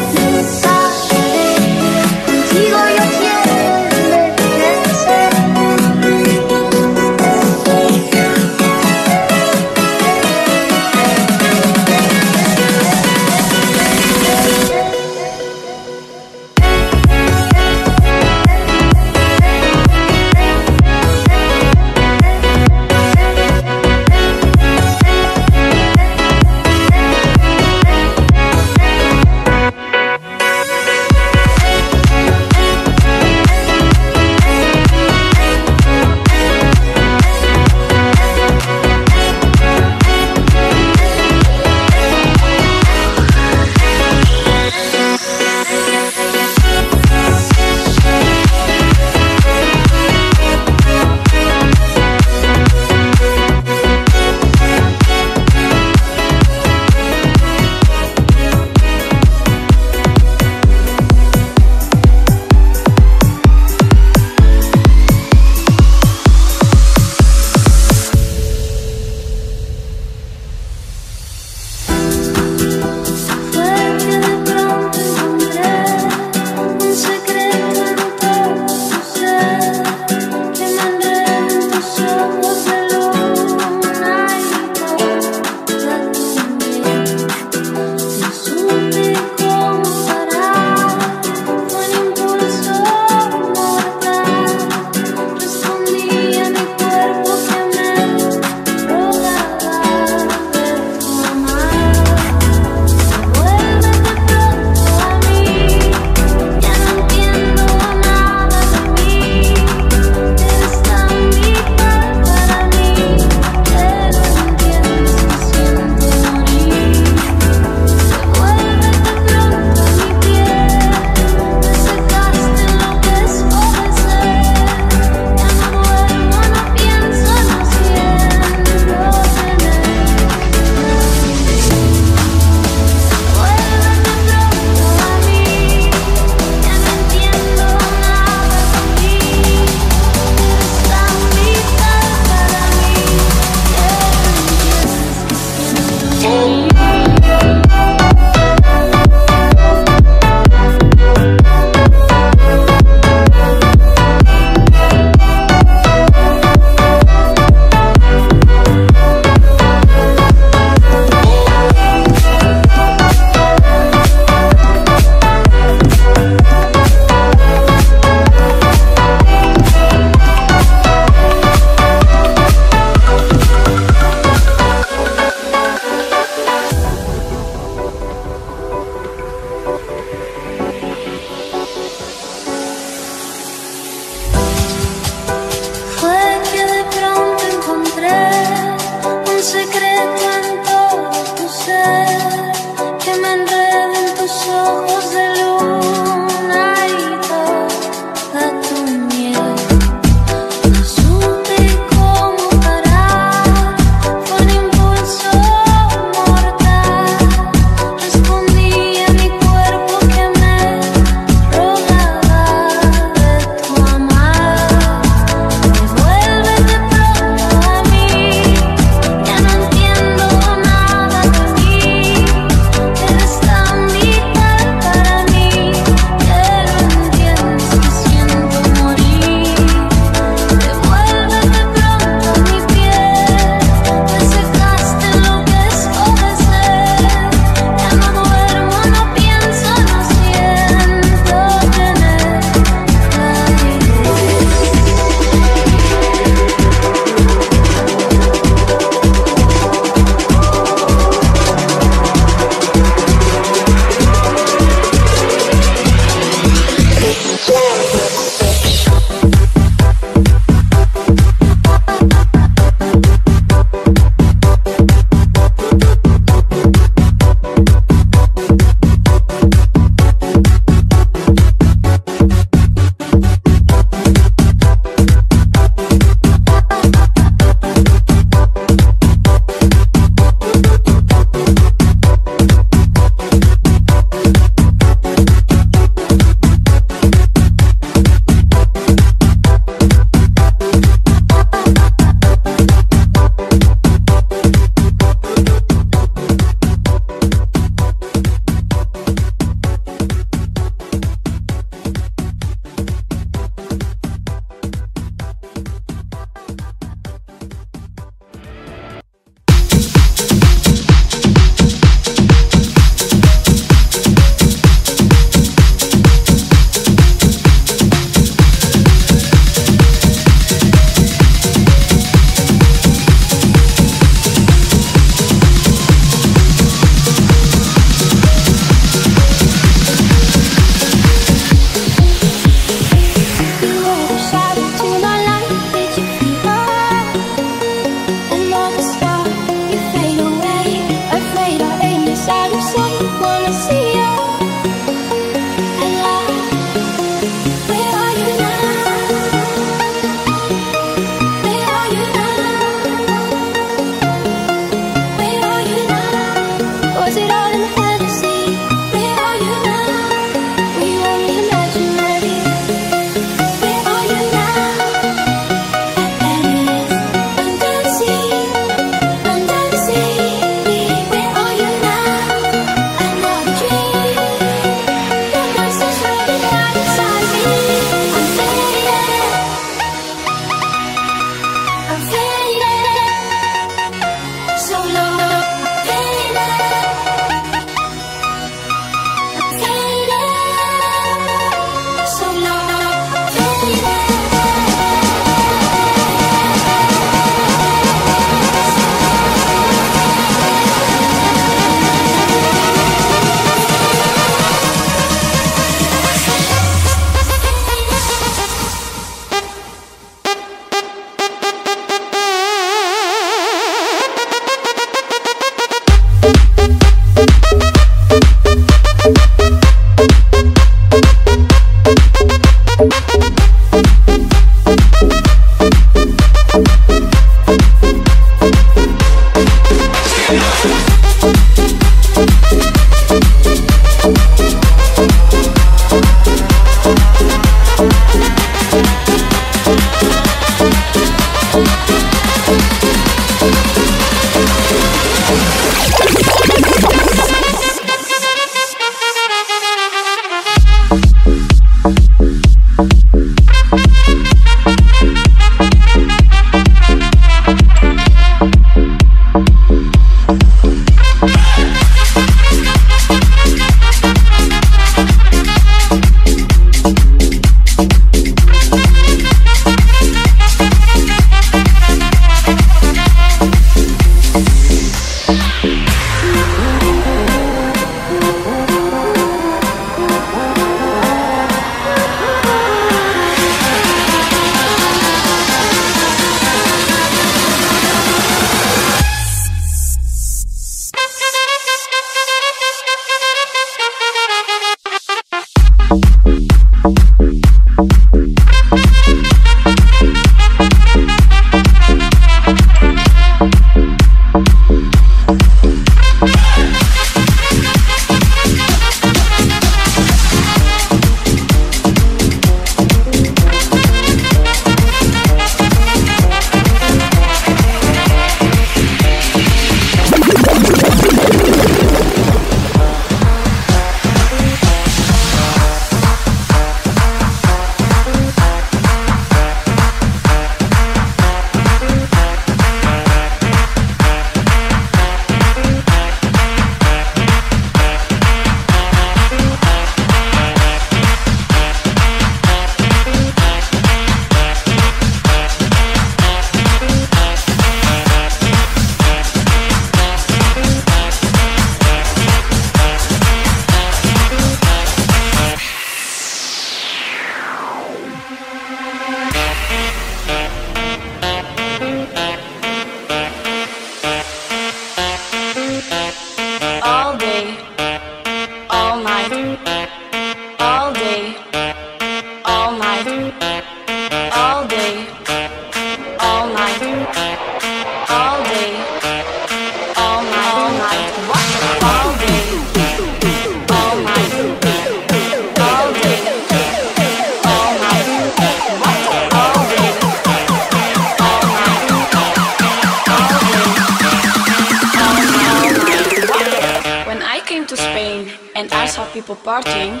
[599.20, 600.00] people partying.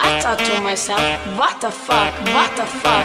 [0.00, 1.02] I thought to myself,
[1.36, 3.04] what the fuck, what the fuck.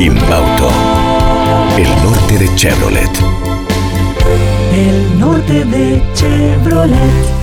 [0.00, 0.70] Inbauto,
[1.76, 3.10] el norte de Chevrolet.
[4.74, 7.40] El norte de Chevrolet.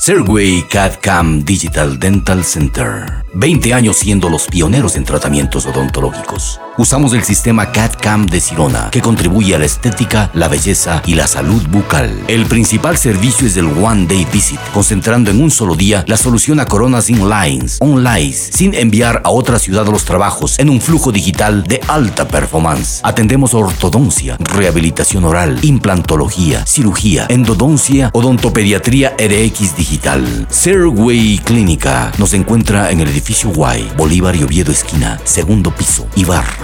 [0.00, 3.24] Serway CAD-CAM Digital Dental Center.
[3.32, 6.60] 20 años siendo los pioneros en tratamientos odontológicos.
[6.76, 11.28] Usamos el sistema CAD-CAM de Sirona, que contribuye a la estética, la belleza y la
[11.28, 12.24] salud bucal.
[12.26, 16.58] El principal servicio es el One Day Visit, concentrando en un solo día la solución
[16.58, 21.12] a coronas in lines, online, sin enviar a otra ciudad los trabajos, en un flujo
[21.12, 23.00] digital de alta performance.
[23.04, 30.48] Atendemos ortodoncia, rehabilitación oral, implantología, cirugía, endodoncia, odontopediatría RX digital.
[30.50, 36.63] Serway Clínica nos encuentra en el edificio Y, Bolívar y Oviedo esquina, segundo piso, Ibarra.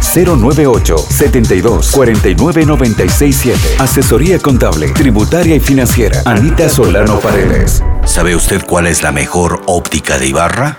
[0.00, 3.48] 098 72 49 96
[3.78, 6.22] Asesoría contable, tributaria y financiera.
[6.24, 7.82] Anita Solano Paredes.
[8.04, 10.78] ¿Sabe usted cuál es la mejor óptica de Ibarra?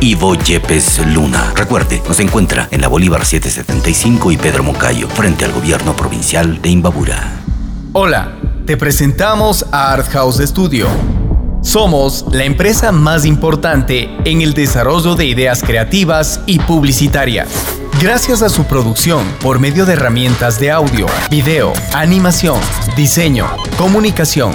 [0.00, 1.52] Ivo Yepes Luna.
[1.54, 6.70] Recuerde, nos encuentra en la Bolívar 775 y Pedro Moncayo, frente al gobierno provincial de
[6.70, 7.40] Imbabura.
[7.92, 8.32] Hola,
[8.66, 10.88] te presentamos a Art House Studio.
[11.62, 17.48] Somos la empresa más importante en el desarrollo de ideas creativas y publicitarias.
[18.00, 22.60] Gracias a su producción por medio de herramientas de audio, video, animación,
[22.94, 23.48] diseño,
[23.78, 24.54] comunicación,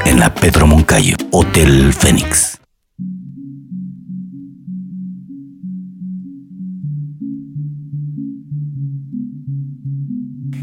[0.03, 2.57] En la Pedro Moncayo, Hotel Fénix.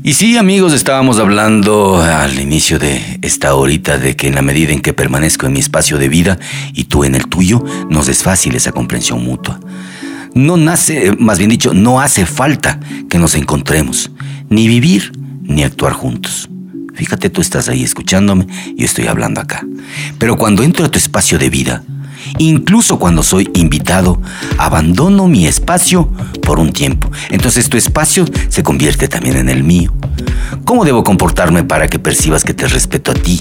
[0.02, 4.72] Y sí, amigos, estábamos hablando al inicio de esta horita de que en la medida
[4.72, 6.40] en que permanezco en mi espacio de vida
[6.74, 9.60] y tú en el tuyo, nos es fácil esa comprensión mutua.
[10.34, 14.10] No nace, más bien dicho, no hace falta que nos encontremos,
[14.50, 15.12] ni vivir
[15.42, 16.50] ni actuar juntos.
[16.96, 19.64] Fíjate, tú estás ahí escuchándome, y yo estoy hablando acá.
[20.18, 21.84] Pero cuando entro a tu espacio de vida,
[22.38, 24.20] incluso cuando soy invitado,
[24.56, 26.10] abandono mi espacio
[26.42, 27.10] por un tiempo.
[27.30, 29.92] Entonces tu espacio se convierte también en el mío.
[30.64, 33.40] ¿Cómo debo comportarme para que percibas que te respeto a ti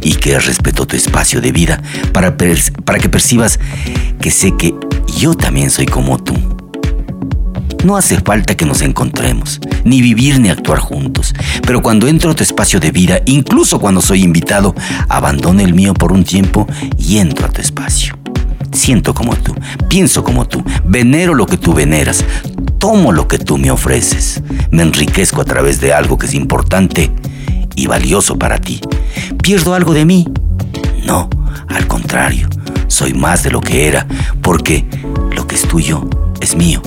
[0.00, 1.82] y que respeto tu espacio de vida?
[2.12, 3.60] Para, para que percibas
[4.20, 4.74] que sé que
[5.18, 6.34] yo también soy como tú.
[7.84, 11.34] No hace falta que nos encontremos, ni vivir ni actuar juntos.
[11.66, 14.74] Pero cuando entro a tu espacio de vida, incluso cuando soy invitado,
[15.08, 16.66] abandono el mío por un tiempo
[16.98, 18.18] y entro a tu espacio.
[18.72, 19.54] Siento como tú,
[19.88, 22.24] pienso como tú, venero lo que tú veneras,
[22.78, 27.10] tomo lo que tú me ofreces, me enriquezco a través de algo que es importante
[27.74, 28.80] y valioso para ti.
[29.42, 30.26] ¿Pierdo algo de mí?
[31.06, 31.30] No,
[31.68, 32.48] al contrario,
[32.88, 34.06] soy más de lo que era,
[34.42, 34.84] porque
[35.34, 36.08] lo que es tuyo
[36.40, 36.82] es mío,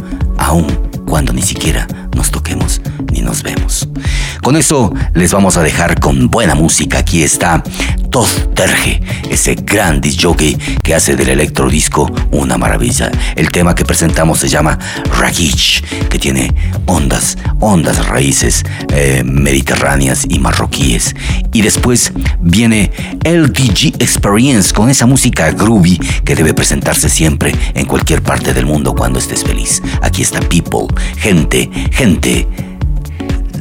[0.49, 0.65] aún
[1.05, 2.81] cuando ni siquiera nos toquemos
[3.11, 3.88] ni nos vemos.
[4.41, 6.99] Con eso les vamos a dejar con buena música.
[6.99, 7.63] Aquí está
[8.09, 13.11] Todd Terge, ese gran disc jockey que hace del electrodisco una maravilla.
[13.35, 14.79] El tema que presentamos se llama
[15.19, 16.53] Ragich, que tiene
[16.85, 18.63] ondas, ondas raíces
[18.93, 21.15] eh, mediterráneas y marroquíes.
[21.53, 22.91] Y después viene
[23.25, 28.95] LDG Experience con esa música groovy que debe presentarse siempre en cualquier parte del mundo
[28.95, 29.81] cuando estés feliz.
[30.01, 30.87] Aquí está People,
[31.17, 32.47] gente, gente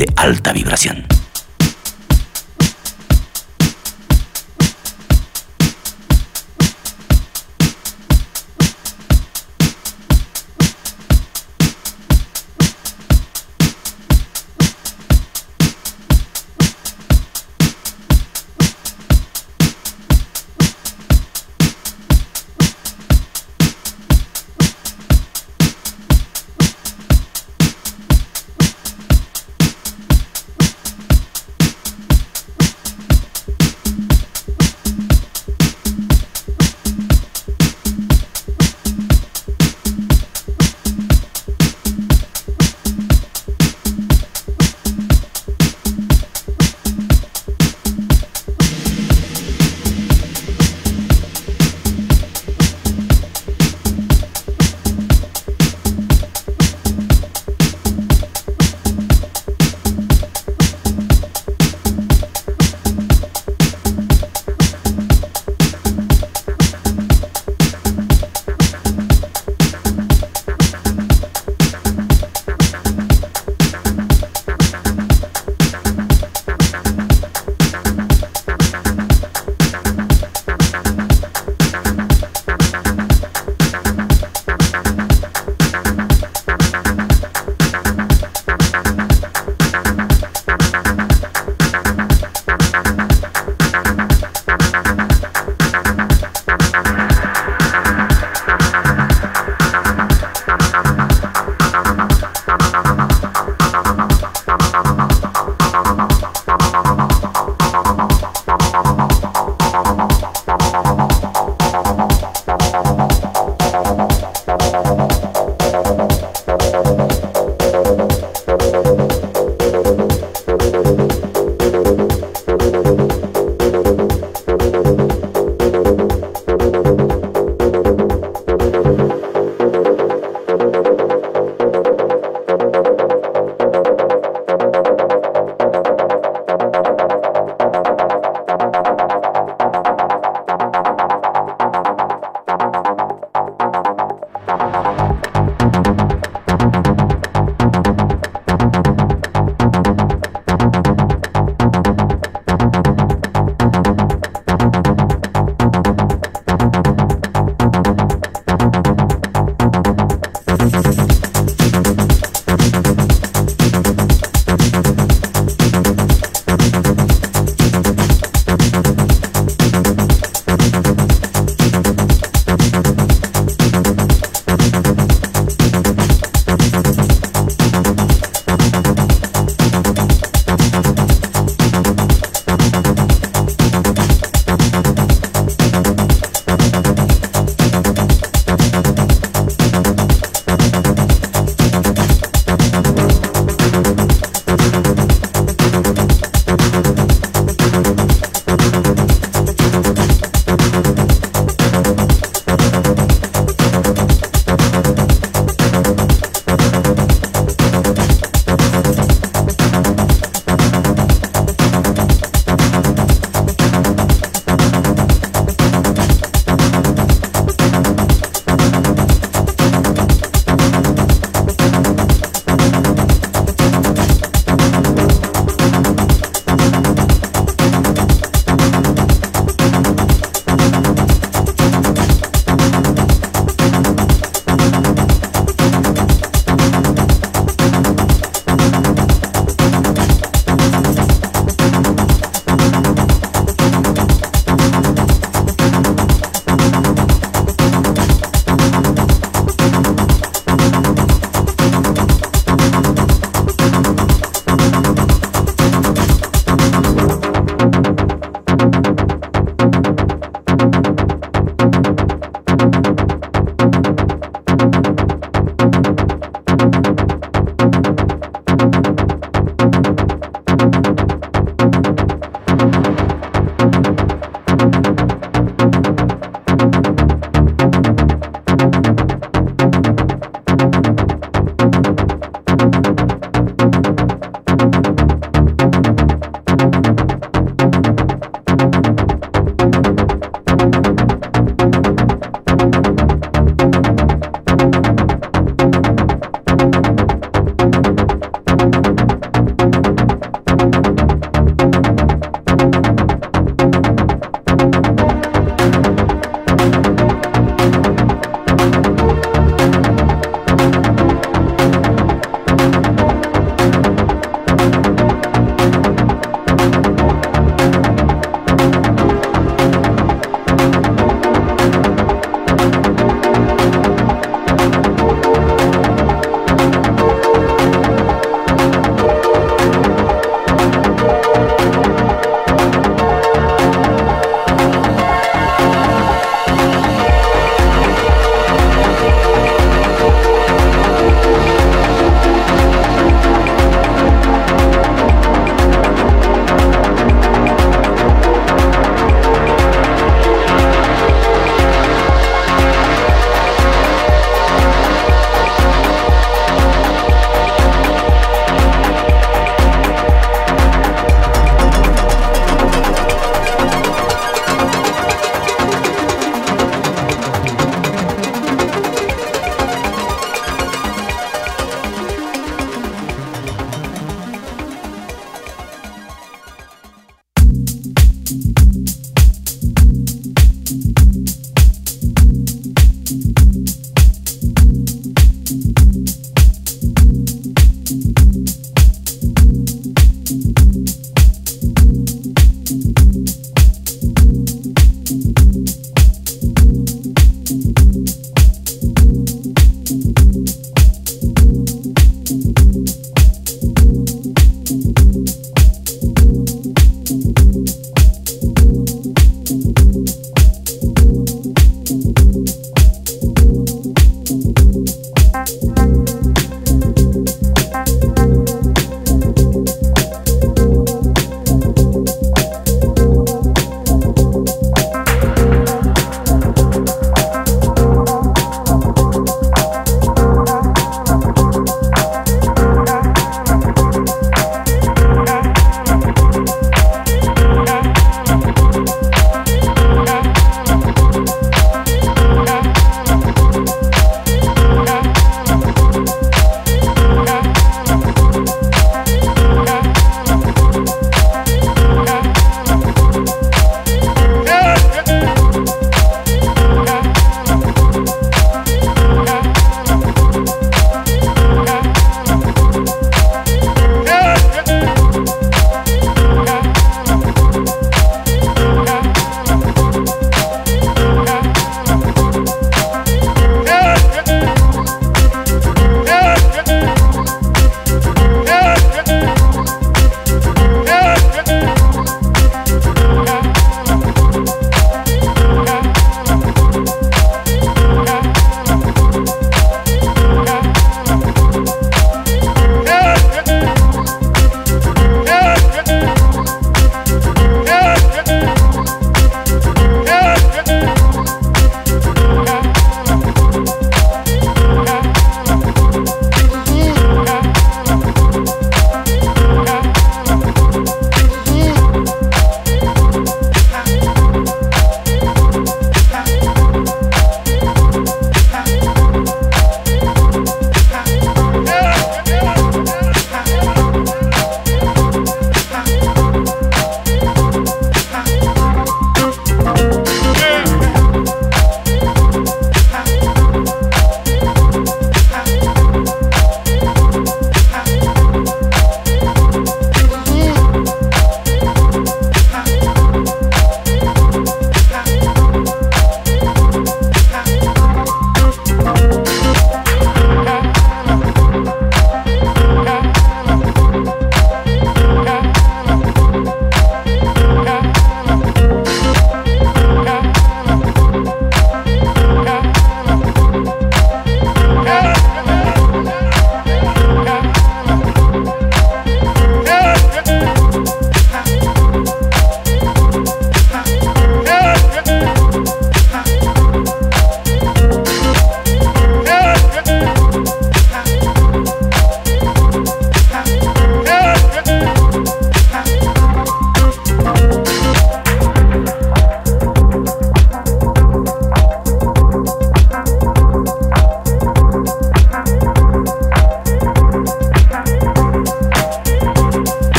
[0.00, 1.19] de alta vibración.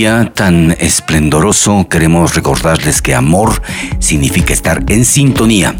[0.00, 3.60] Tan esplendoroso queremos recordarles que amor
[3.98, 5.74] significa estar en sintonía,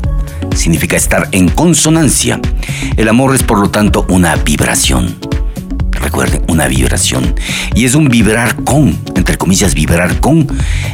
[0.55, 2.39] significa estar en consonancia.
[2.99, 5.17] El amor es por lo tanto una vibración.
[5.93, 7.35] Recuerden, una vibración.
[7.75, 10.47] Y es un vibrar con, entre comillas, vibrar con,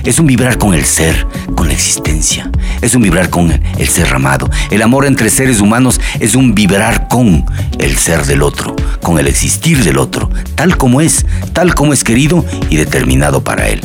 [0.05, 1.27] es un vibrar con el ser,
[1.57, 2.51] con la existencia.
[2.81, 4.49] Es un vibrar con el ser amado.
[4.71, 7.45] El amor entre seres humanos es un vibrar con
[7.79, 11.25] el ser del otro, con el existir del otro, tal como es,
[11.57, 13.81] tal como es querido y determinado para él.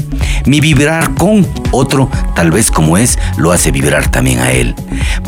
[0.46, 4.76] Mi vibrar con otro, tal vez como es, lo hace vibrar también a él.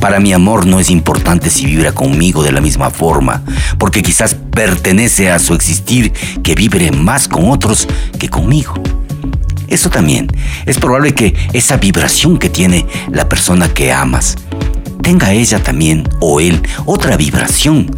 [0.02, 3.42] Para mi amor no es importante si vibra conmigo de la misma forma,
[3.78, 6.12] porque quizás pertenece a su existir
[6.44, 7.88] que vibre más con otros
[8.20, 8.74] que conmigo.
[9.70, 10.28] Eso también.
[10.66, 14.36] Es probable que esa vibración que tiene la persona que amas
[15.02, 17.90] tenga ella también o él otra vibración.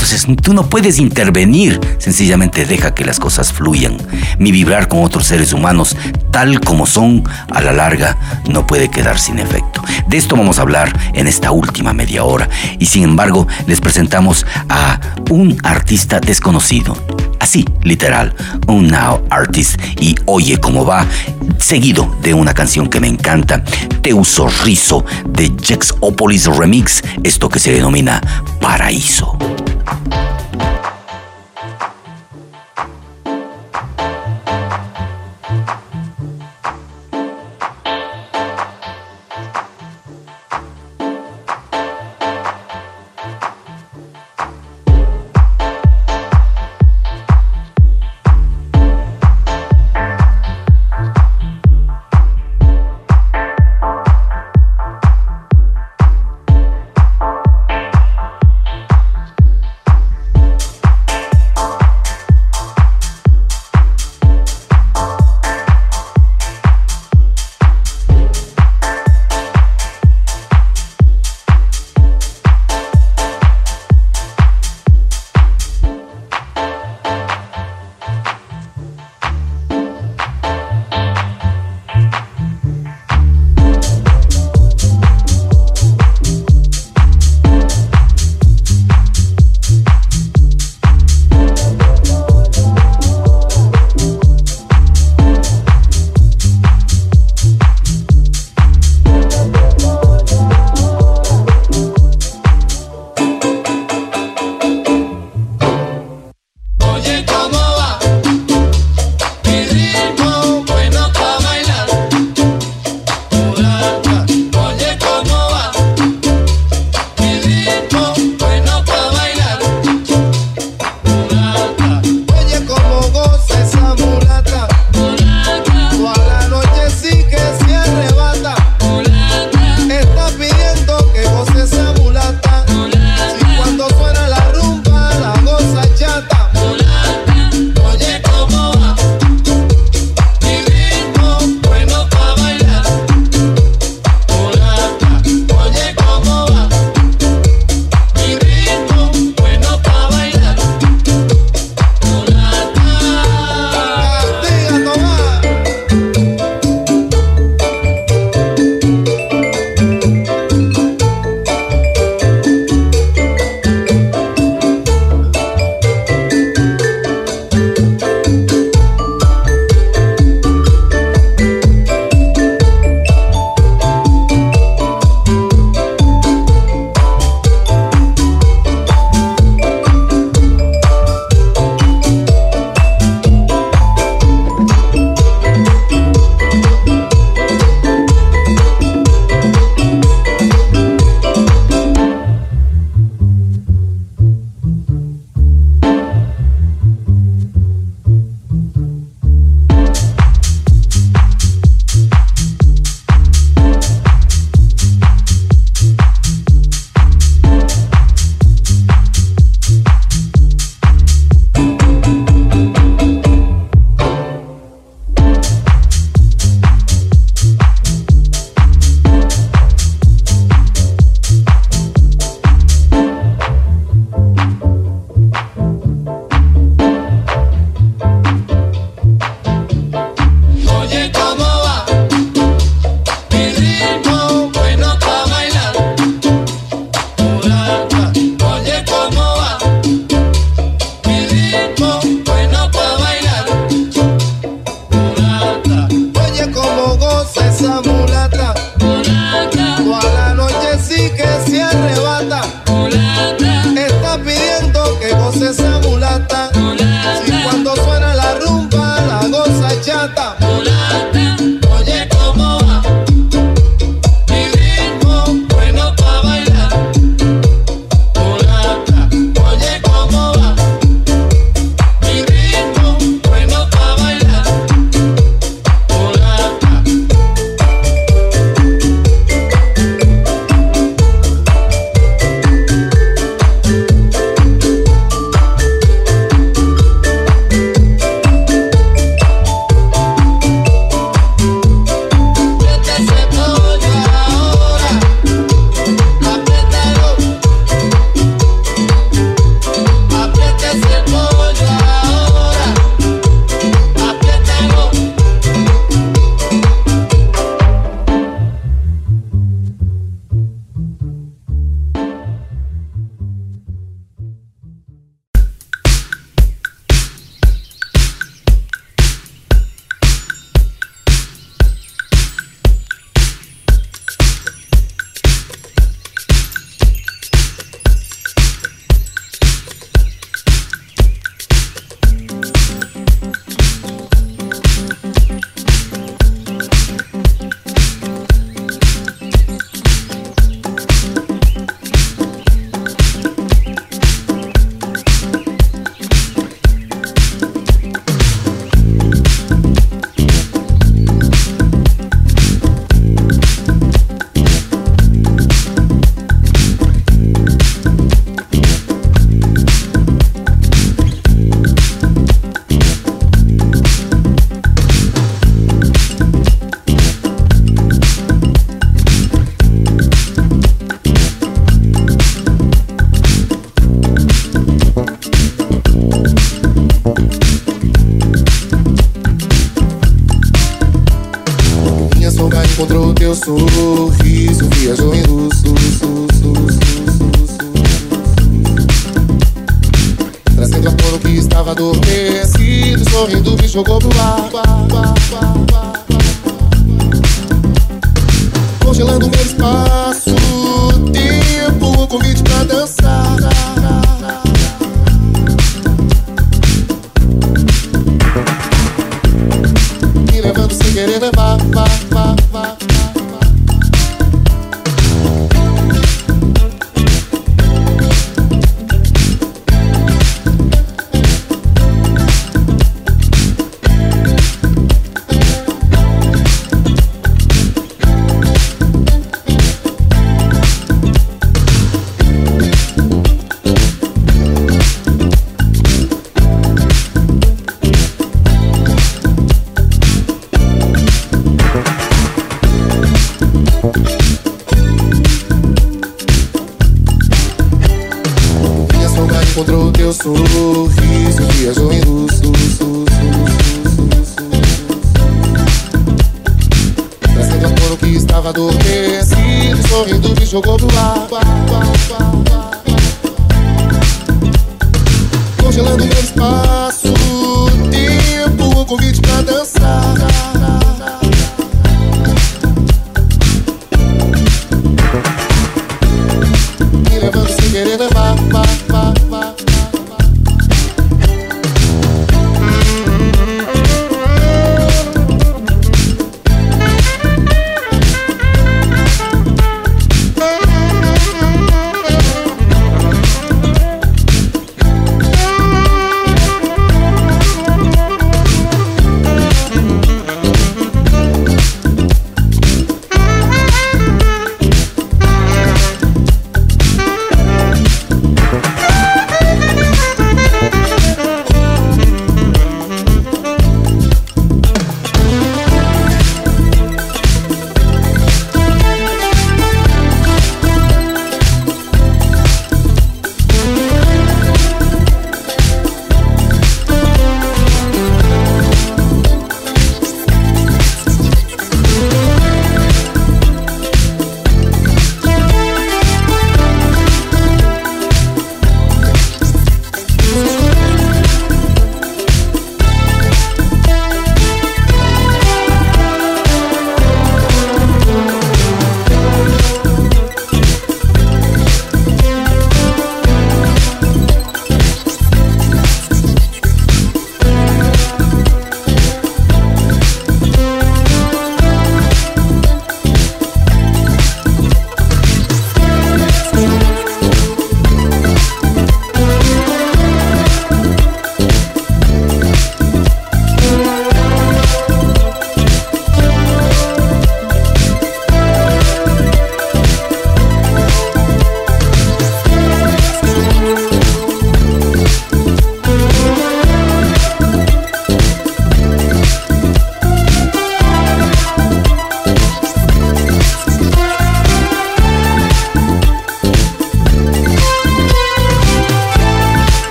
[0.00, 3.96] Entonces tú no puedes intervenir, sencillamente deja que las cosas fluyan.
[4.38, 5.96] Mi vibrar con otros seres humanos
[6.30, 8.16] tal como son, a la larga,
[8.48, 9.82] no puede quedar sin efecto.
[10.06, 12.48] De esto vamos a hablar en esta última media hora
[12.78, 15.00] y sin embargo les presentamos a
[15.30, 16.96] un artista desconocido.
[17.40, 18.36] Así, literal,
[18.68, 21.06] un now artist y oye cómo va,
[21.58, 23.64] seguido de una canción que me encanta,
[24.00, 28.20] Te uso rizo de Jexopolis Remix, esto que se denomina
[28.60, 29.37] Paraíso.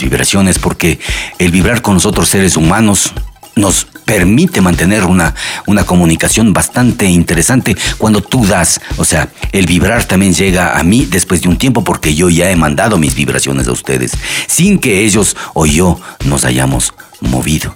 [0.00, 0.98] Vibraciones porque
[1.38, 3.12] el vibrar con los otros seres humanos
[3.54, 5.34] nos permite mantener una,
[5.66, 8.80] una comunicación bastante interesante cuando tú das.
[8.96, 12.50] O sea, el vibrar también llega a mí después de un tiempo porque yo ya
[12.50, 14.12] he mandado mis vibraciones a ustedes,
[14.46, 17.74] sin que ellos o yo nos hayamos movido.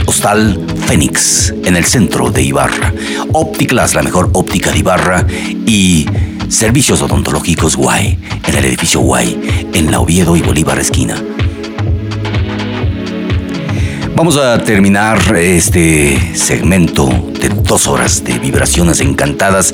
[0.07, 2.93] Hostal Fénix, en el centro de Ibarra.
[3.33, 5.27] Opticlas, la mejor óptica de Ibarra.
[5.67, 6.07] Y
[6.49, 11.23] servicios odontológicos Guay, en el edificio Guay, en la Oviedo y Bolívar esquina.
[14.19, 17.09] Vamos a terminar este segmento
[17.41, 19.73] de dos horas de vibraciones encantadas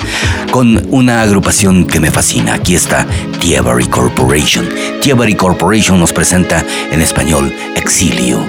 [0.51, 2.53] con una agrupación que me fascina.
[2.53, 3.07] Aquí está
[3.39, 4.69] Thievery Corporation.
[5.01, 8.39] Thievery Corporation nos presenta en español Exilio.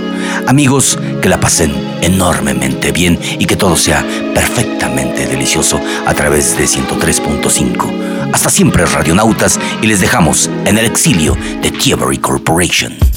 [0.46, 4.04] Amigos, que la pasen enormemente bien y que todo sea
[4.34, 8.34] perfectamente delicioso a través de 103.5.
[8.34, 13.15] Hasta siempre, radionautas, y les dejamos en el exilio de Thievery Corporation.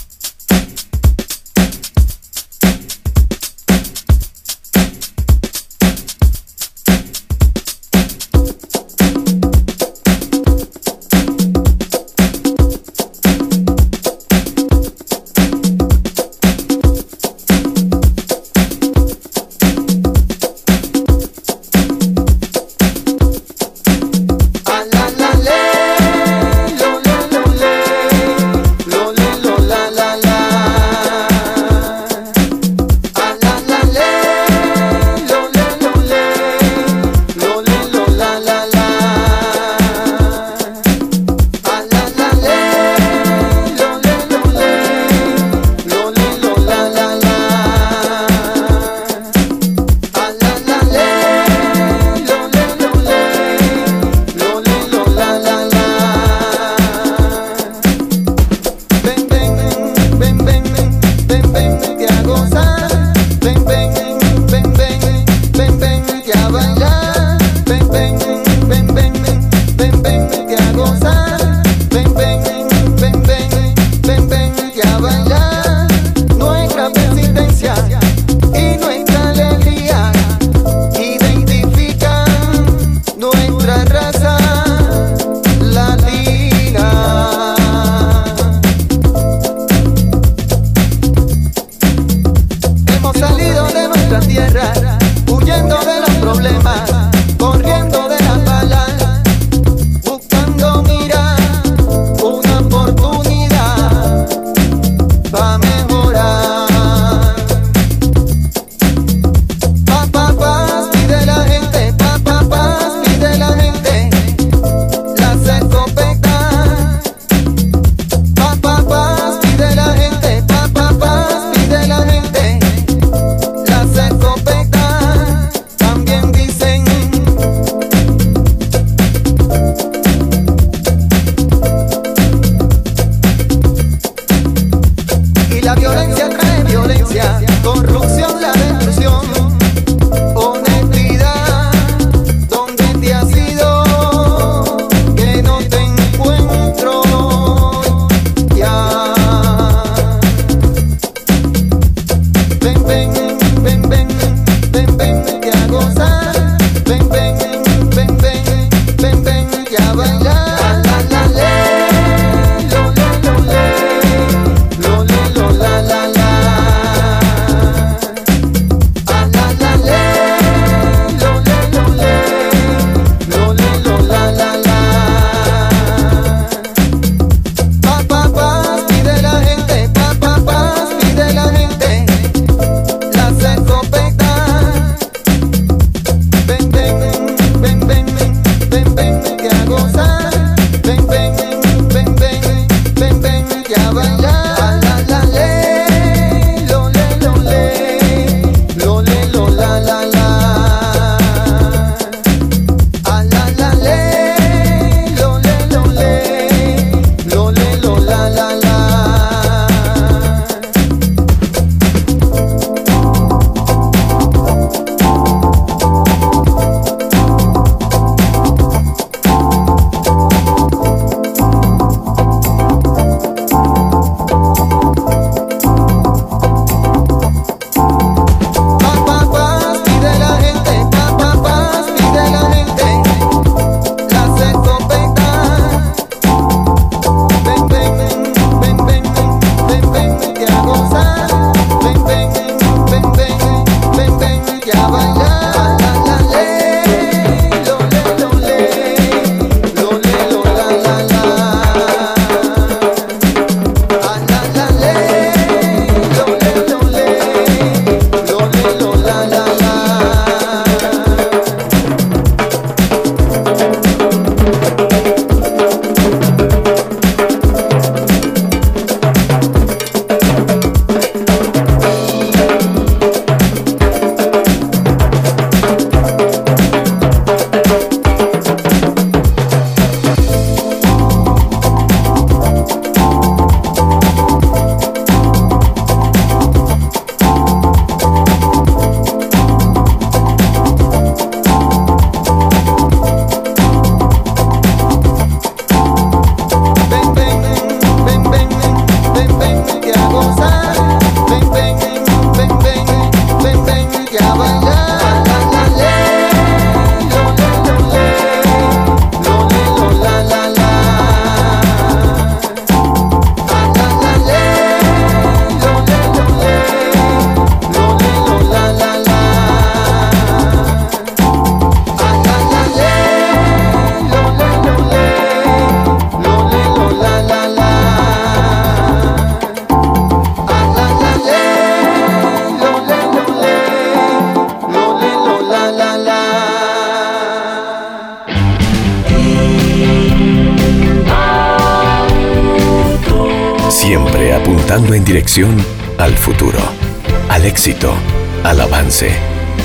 [348.49, 349.11] Al avance,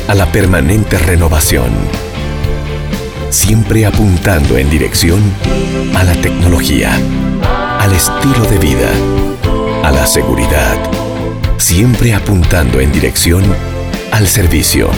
[0.09, 1.71] a la permanente renovación.
[3.31, 5.23] Siempre apuntando en dirección
[5.95, 6.93] a la tecnología,
[7.81, 8.91] al estilo de vida,
[9.83, 10.77] a la seguridad.
[11.57, 13.43] Siempre apuntando en dirección
[14.13, 14.91] al servicio,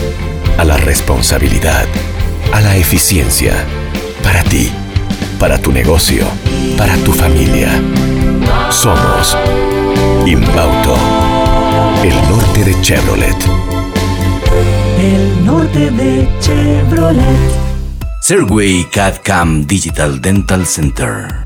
[0.59, 1.87] a la responsabilidad,
[2.53, 3.55] a la eficiencia.
[4.25, 4.69] Para ti,
[5.39, 6.27] para tu negocio,
[6.77, 7.71] para tu familia.
[8.69, 9.37] Somos
[10.27, 10.97] Inbauto,
[12.03, 13.76] el norte de Chevrolet.
[14.99, 17.23] El norte de Chevrolet.
[18.23, 21.46] Serway CAD-CAM Digital Dental Center.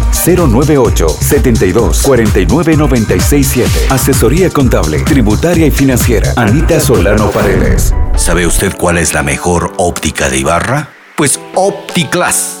[0.11, 3.69] 098 72 49 96 7.
[3.89, 6.33] Asesoría contable, tributaria y financiera.
[6.35, 7.93] Anita Solano Paredes.
[8.15, 10.89] ¿Sabe usted cuál es la mejor óptica de Ibarra?
[11.15, 12.60] Pues OptiClass,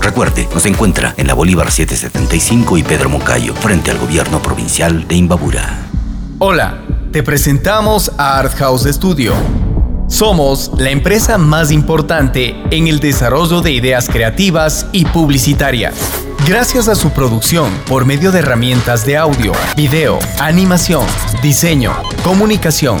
[0.00, 5.14] Recuerde, nos encuentra en la Bolívar 775 y Pedro Moncayo, frente al gobierno provincial de
[5.14, 5.86] Imbabura.
[6.38, 6.78] Hola,
[7.12, 9.34] te presentamos a Art House Studio.
[10.08, 15.94] Somos la empresa más importante en el desarrollo de ideas creativas y publicitarias.
[16.46, 21.06] Gracias a su producción por medio de herramientas de audio, video, animación,
[21.42, 21.94] diseño,
[22.24, 23.00] comunicación.